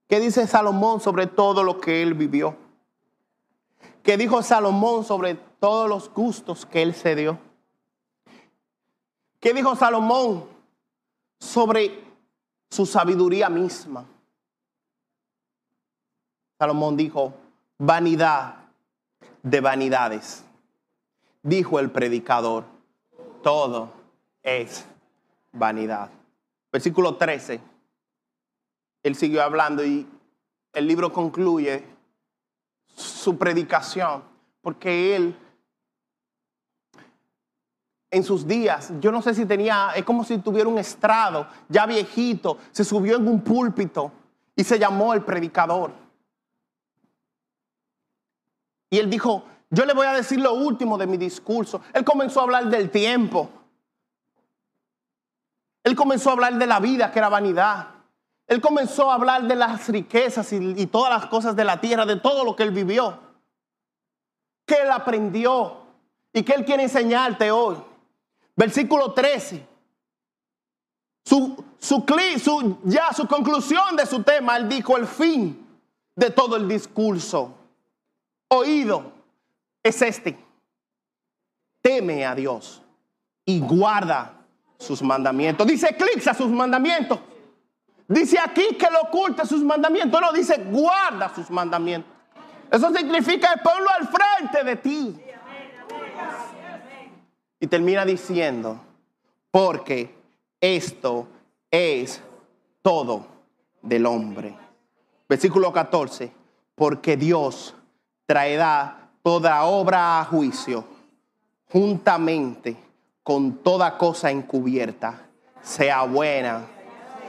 [0.08, 2.63] ¿qué dice Salomón sobre todo lo que él vivió?
[4.04, 7.40] ¿Qué dijo Salomón sobre todos los gustos que él se dio?
[9.40, 10.46] ¿Qué dijo Salomón
[11.40, 12.04] sobre
[12.70, 14.06] su sabiduría misma?
[16.60, 17.34] Salomón dijo,
[17.78, 18.56] vanidad
[19.42, 20.44] de vanidades
[21.44, 22.64] dijo el predicador,
[23.44, 23.92] todo
[24.42, 24.86] es
[25.52, 26.10] vanidad.
[26.72, 27.60] Versículo 13.
[29.04, 30.08] Él siguió hablando y
[30.72, 31.86] el libro concluye
[32.94, 34.24] su predicación,
[34.62, 35.38] porque él
[38.14, 41.88] en sus días, yo no sé si tenía, es como si tuviera un estrado, ya
[41.88, 44.12] viejito, se subió en un púlpito
[44.56, 45.92] y se llamó el predicador.
[48.92, 51.82] Y él dijo, yo le voy a decir lo último de mi discurso.
[51.92, 53.50] Él comenzó a hablar del tiempo.
[55.84, 57.93] Él comenzó a hablar de la vida, que era vanidad.
[58.54, 62.18] Él comenzó a hablar de las riquezas y, todas las cosas de la tierra, de
[62.18, 63.18] todo lo que él vivió.
[64.68, 65.78] Que él aprendió
[66.32, 67.78] y que él quiere enseñarte hoy.
[68.56, 69.68] Versículo 13.
[71.26, 72.06] Su, su,
[72.38, 75.68] su, ya su conclusión de su tema, él dijo el fin
[76.16, 77.56] de todo el discurso.
[78.50, 79.14] Oído
[79.82, 80.38] es este.
[81.82, 82.84] Teme a Dios
[83.46, 84.46] y guarda
[84.78, 85.66] sus mandamientos.
[85.66, 87.20] Dice eclipsa sus mandamientos.
[88.08, 90.20] Dice aquí que lo oculta sus mandamientos.
[90.20, 92.12] No, dice guarda sus mandamientos.
[92.70, 95.22] Eso significa el pueblo al frente de ti.
[97.60, 98.80] Y termina diciendo,
[99.52, 100.14] porque
[100.60, 101.28] esto
[101.72, 102.22] es
[102.82, 103.26] todo
[103.82, 104.58] del hombre.
[105.30, 106.32] Versículo 14,
[106.76, 107.76] porque Dios
[108.26, 110.86] traerá toda obra a juicio,
[111.70, 112.76] juntamente
[113.24, 115.22] con toda cosa encubierta,
[115.62, 116.66] sea buena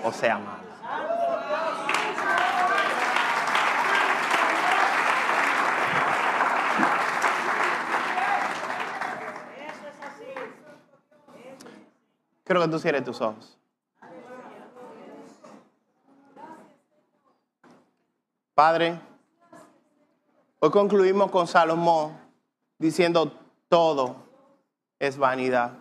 [0.05, 0.64] o sea mala.
[12.45, 13.59] Quiero que tú cierres tus ojos.
[18.55, 19.01] Padre,
[20.65, 22.17] Hoy concluimos con Salomón
[22.79, 23.31] diciendo
[23.69, 24.17] todo
[24.99, 25.73] es vanidad.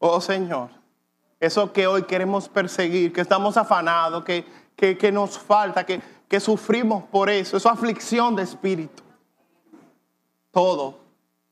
[0.00, 0.70] Oh Señor,
[1.38, 7.04] eso que hoy queremos perseguir, que estamos afanados, que, que, nos falta, que, que sufrimos
[7.04, 9.04] por eso, esa aflicción de espíritu,
[10.50, 10.98] todo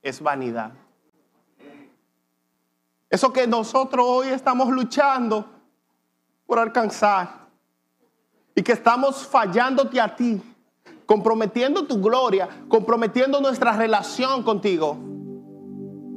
[0.03, 0.73] es vanidad.
[3.15, 5.47] Eso que nosotros hoy estamos luchando
[6.49, 7.47] por alcanzar
[8.57, 10.43] y que estamos fallándote a ti
[11.07, 14.97] comprometiendo tu gloria, comprometiendo nuestra relación contigo,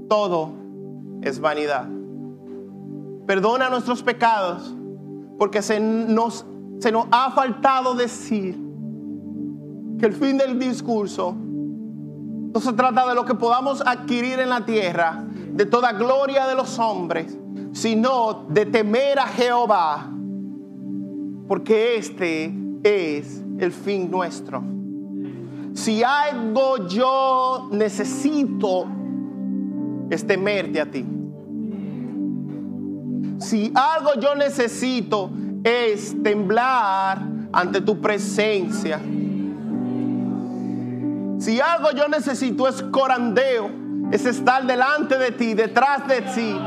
[0.09, 0.53] todo
[1.21, 1.87] es vanidad.
[3.27, 4.73] Perdona nuestros pecados,
[5.37, 6.47] porque se nos,
[6.79, 8.57] se nos ha faltado decir
[9.99, 14.65] que el fin del discurso no se trata de lo que podamos adquirir en la
[14.65, 15.27] tierra,
[15.57, 17.35] de toda gloria de los hombres,
[17.71, 20.07] sino de temer a Jehová,
[21.47, 22.53] porque este
[22.83, 24.63] es el fin nuestro.
[25.73, 28.85] Si algo yo necesito
[30.11, 31.03] es temerte a ti.
[33.39, 35.31] Si algo yo necesito
[35.63, 38.99] es temblar ante tu presencia.
[41.39, 46.57] Si algo yo necesito es corandeo, es estar delante de ti, detrás de ti.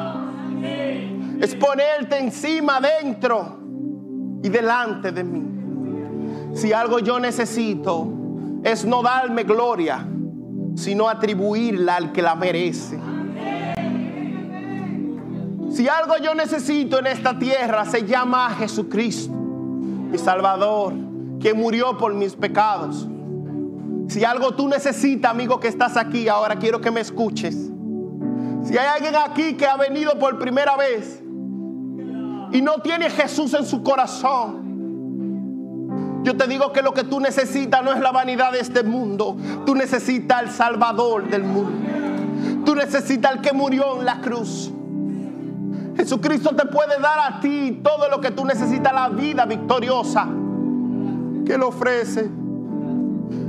[1.41, 3.59] Es ponerte encima, dentro
[4.43, 6.57] y delante de mí.
[6.57, 8.09] Si algo yo necesito
[8.63, 10.07] es no darme gloria,
[10.75, 12.99] sino atribuirla al que la merece.
[15.71, 20.93] Si algo yo necesito en esta tierra se llama Jesucristo, mi Salvador,
[21.41, 23.09] que murió por mis pecados.
[24.11, 27.55] Si algo tú necesitas, amigo que estás aquí, ahora quiero que me escuches.
[28.65, 31.23] Si hay alguien aquí que ha venido por primera vez
[32.51, 34.69] y no tiene Jesús en su corazón,
[36.25, 39.37] yo te digo que lo que tú necesitas no es la vanidad de este mundo.
[39.65, 42.65] Tú necesitas el Salvador del mundo.
[42.65, 44.73] Tú necesitas el que murió en la cruz.
[45.97, 50.27] Jesucristo te puede dar a ti todo lo que tú necesitas, la vida victoriosa
[51.47, 52.40] que Él ofrece.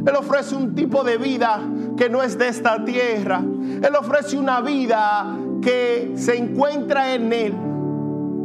[0.05, 1.61] Él ofrece un tipo de vida
[1.97, 3.39] que no es de esta tierra.
[3.39, 7.53] Él ofrece una vida que se encuentra en Él.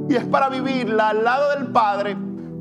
[0.09, 2.17] Y es para vivirla al lado del Padre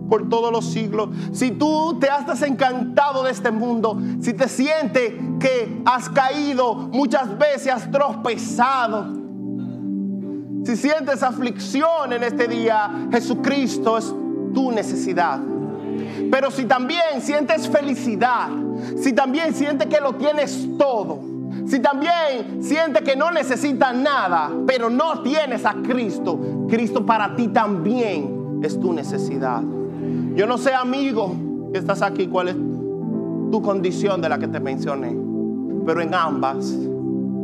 [0.10, 1.10] por todos los siglos.
[1.34, 7.38] Si tú te has desencantado de este mundo, si te sientes que has caído muchas
[7.38, 9.26] veces, has tropezado,
[10.66, 14.14] si sientes aflicción en este día, Jesucristo es
[14.54, 15.40] tu necesidad.
[16.32, 18.50] Pero si también sientes felicidad,
[18.98, 21.20] si también sientes que lo tienes todo,
[21.66, 27.48] si también sientes que no necesitas nada, pero no tienes a Cristo, Cristo para ti
[27.48, 29.64] también es tu necesidad.
[30.36, 31.36] Yo no sé, amigo,
[31.72, 32.56] que estás aquí, cuál es
[33.52, 35.16] tu condición de la que te mencioné,
[35.86, 36.66] pero en ambas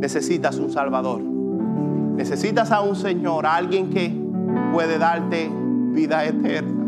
[0.00, 1.20] necesitas un Salvador.
[1.20, 4.14] Necesitas a un Señor, a alguien que
[4.72, 5.50] puede darte
[5.92, 6.86] vida eterna.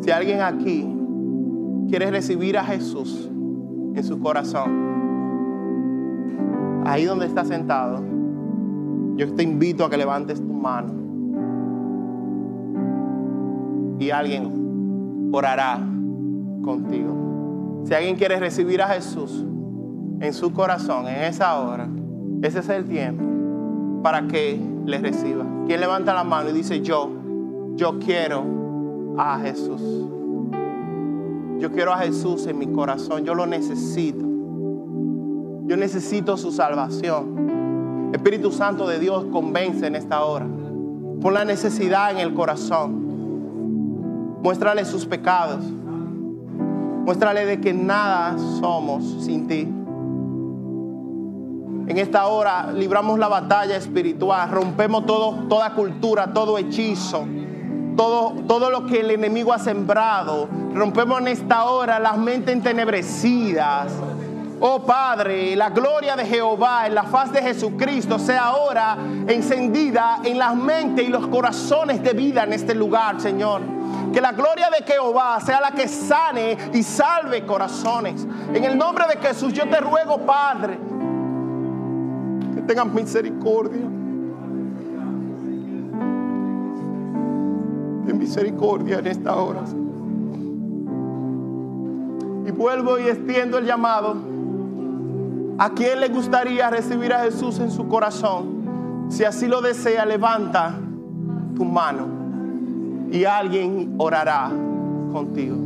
[0.00, 0.86] Si alguien aquí
[1.88, 3.30] quiere recibir a Jesús
[3.96, 4.84] en su corazón,
[6.86, 8.04] ahí donde está sentado,
[9.16, 10.92] yo te invito a que levantes tu mano
[13.98, 15.78] y alguien orará
[16.62, 17.82] contigo.
[17.84, 19.44] Si alguien quiere recibir a Jesús
[20.20, 21.88] en su corazón en esa hora,
[22.42, 23.24] ese es el tiempo
[24.02, 25.46] para que le reciba.
[25.66, 27.10] ¿Quién levanta la mano y dice, yo,
[27.74, 28.44] yo quiero
[29.16, 29.80] a Jesús?
[31.58, 34.24] Yo quiero a Jesús en mi corazón, yo lo necesito.
[35.66, 38.10] Yo necesito su salvación.
[38.12, 40.46] Espíritu Santo de Dios convence en esta hora.
[41.20, 44.38] Pon la necesidad en el corazón.
[44.42, 45.64] Muéstrale sus pecados.
[47.04, 49.68] Muéstrale de que nada somos sin ti.
[51.88, 57.24] En esta hora libramos la batalla espiritual, rompemos todo, toda cultura, todo hechizo,
[57.96, 60.48] todo, todo lo que el enemigo ha sembrado.
[60.74, 63.92] Rompemos en esta hora las mentes entenebrecidas.
[64.58, 70.38] Oh Padre, la gloria de Jehová en la faz de Jesucristo sea ahora encendida en
[70.38, 73.60] las mentes y los corazones de vida en este lugar, Señor.
[74.14, 78.26] Que la gloria de Jehová sea la que sane y salve corazones.
[78.54, 80.78] En el nombre de Jesús yo te ruego, Padre,
[82.66, 83.95] tengan misericordia.
[88.16, 89.62] Misericordia en esta hora.
[92.46, 94.16] Y vuelvo y extiendo el llamado.
[95.58, 99.06] ¿A quién le gustaría recibir a Jesús en su corazón?
[99.08, 100.74] Si así lo desea, levanta
[101.54, 102.06] tu mano
[103.10, 104.50] y alguien orará
[105.12, 105.56] contigo.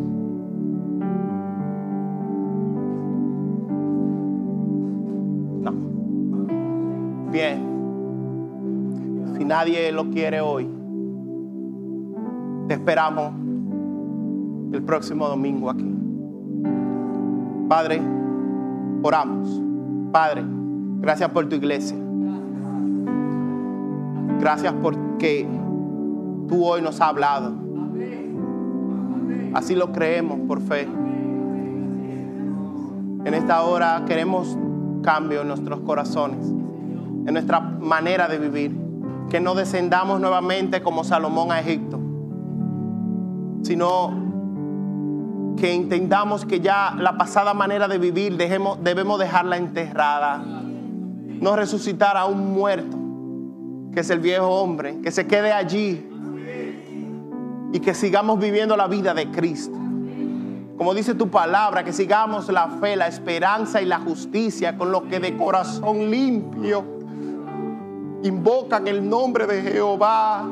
[7.31, 7.71] Bien.
[9.39, 10.69] Si nadie lo quiere hoy,
[12.69, 13.33] te esperamos
[14.73, 15.95] el próximo domingo aquí.
[17.69, 18.01] Padre,
[19.03, 19.61] oramos.
[20.13, 20.45] Padre,
[21.01, 21.97] gracias por tu iglesia.
[24.41, 25.47] Gracias porque
[26.49, 27.53] tú hoy nos has hablado.
[29.55, 30.89] Así lo creemos por fe.
[33.25, 34.57] En esta hora queremos
[35.03, 36.61] cambio en nuestros corazones
[37.27, 38.77] en nuestra manera de vivir.
[39.31, 42.00] Que no descendamos nuevamente como Salomón a Egipto,
[43.63, 50.39] sino que entendamos que ya la pasada manera de vivir dejemos, debemos dejarla enterrada.
[50.39, 52.97] No resucitar a un muerto,
[53.93, 56.07] que es el viejo hombre, que se quede allí
[57.73, 59.77] y que sigamos viviendo la vida de Cristo.
[60.77, 65.07] Como dice tu palabra, que sigamos la fe, la esperanza y la justicia con lo
[65.09, 66.83] que de corazón limpio
[68.23, 70.49] invocan el nombre de Jehová.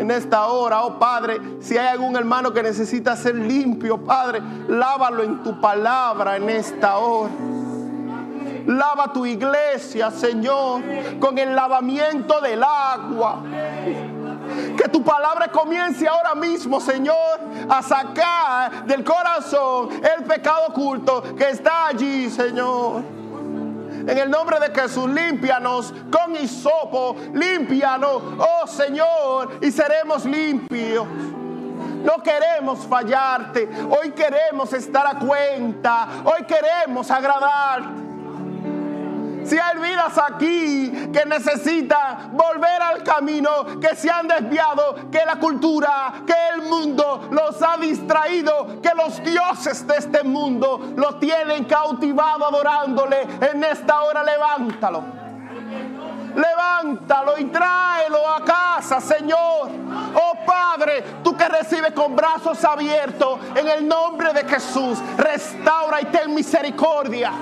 [0.00, 5.22] En esta hora, oh Padre, si hay algún hermano que necesita ser limpio, Padre, lávalo
[5.22, 7.30] en tu palabra en esta hora.
[8.66, 10.80] Lava tu iglesia, Señor,
[11.18, 13.42] con el lavamiento del agua.
[14.74, 21.50] Que tu palabra comience ahora mismo, Señor, a sacar del corazón el pecado oculto que
[21.50, 23.19] está allí, Señor
[24.06, 31.06] En el nombre de Jesús, límpianos con hisopo, límpianos, oh Señor, y seremos limpios.
[32.04, 33.68] No queremos fallarte.
[33.90, 36.08] Hoy queremos estar a cuenta.
[36.24, 38.09] Hoy queremos agradarte.
[39.44, 45.36] Si hay vidas aquí que necesitan volver al camino, que se han desviado, que la
[45.36, 51.64] cultura, que el mundo los ha distraído, que los dioses de este mundo los tienen
[51.64, 55.20] cautivado adorándole, en esta hora levántalo.
[56.34, 59.68] Levántalo y tráelo a casa, Señor.
[60.14, 66.06] Oh Padre, tú que recibes con brazos abiertos, en el nombre de Jesús, restaura y
[66.06, 67.32] ten misericordia.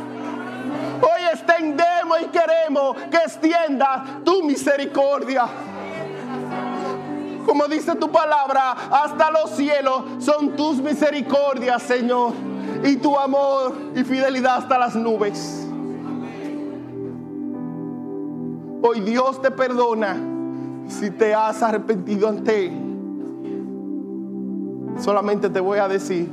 [1.01, 5.47] Hoy extendemos y queremos que extiendas tu misericordia.
[7.47, 12.33] Como dice tu palabra, hasta los cielos son tus misericordias, Señor.
[12.85, 15.67] Y tu amor y fidelidad hasta las nubes.
[18.83, 20.17] Hoy Dios te perdona
[20.87, 22.89] si te has arrepentido ante Él.
[24.99, 26.31] Solamente te voy a decir,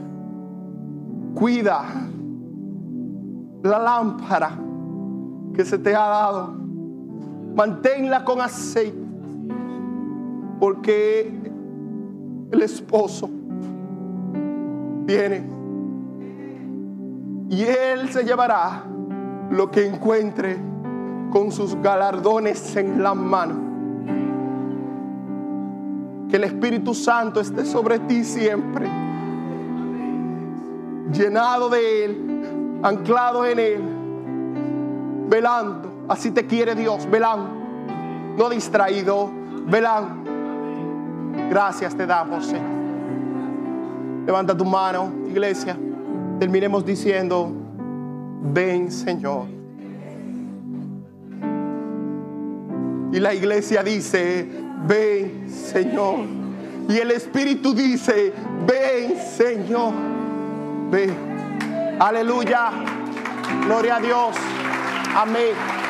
[1.33, 1.85] cuida
[3.65, 4.51] la lámpara
[5.55, 6.53] que se te ha dado.
[7.55, 9.03] Manténla con aceite.
[10.59, 11.33] Porque
[12.51, 13.29] el esposo
[15.05, 15.49] viene.
[17.49, 18.83] Y él se llevará
[19.49, 20.57] lo que encuentre
[21.31, 23.55] con sus galardones en la mano.
[26.29, 28.89] Que el Espíritu Santo esté sobre ti siempre.
[31.11, 32.34] Llenado de Él
[32.85, 33.81] anclado en Él,
[35.27, 36.05] velando.
[36.07, 37.49] Así te quiere Dios, velando.
[38.37, 39.31] No distraído,
[39.65, 40.31] velando.
[41.49, 42.75] Gracias te damos, Señor.
[44.27, 45.75] Levanta tu mano, iglesia.
[46.39, 47.51] Terminemos diciendo,
[48.43, 49.47] ven Señor.
[53.11, 54.47] Y la iglesia dice,
[54.87, 56.19] ven Señor.
[56.87, 58.31] Y el Espíritu dice,
[58.67, 59.93] ven Señor.
[60.91, 61.34] Ven.
[61.99, 62.71] Aleluya.
[63.65, 64.35] Gloria a Dios.
[65.15, 65.84] Amén.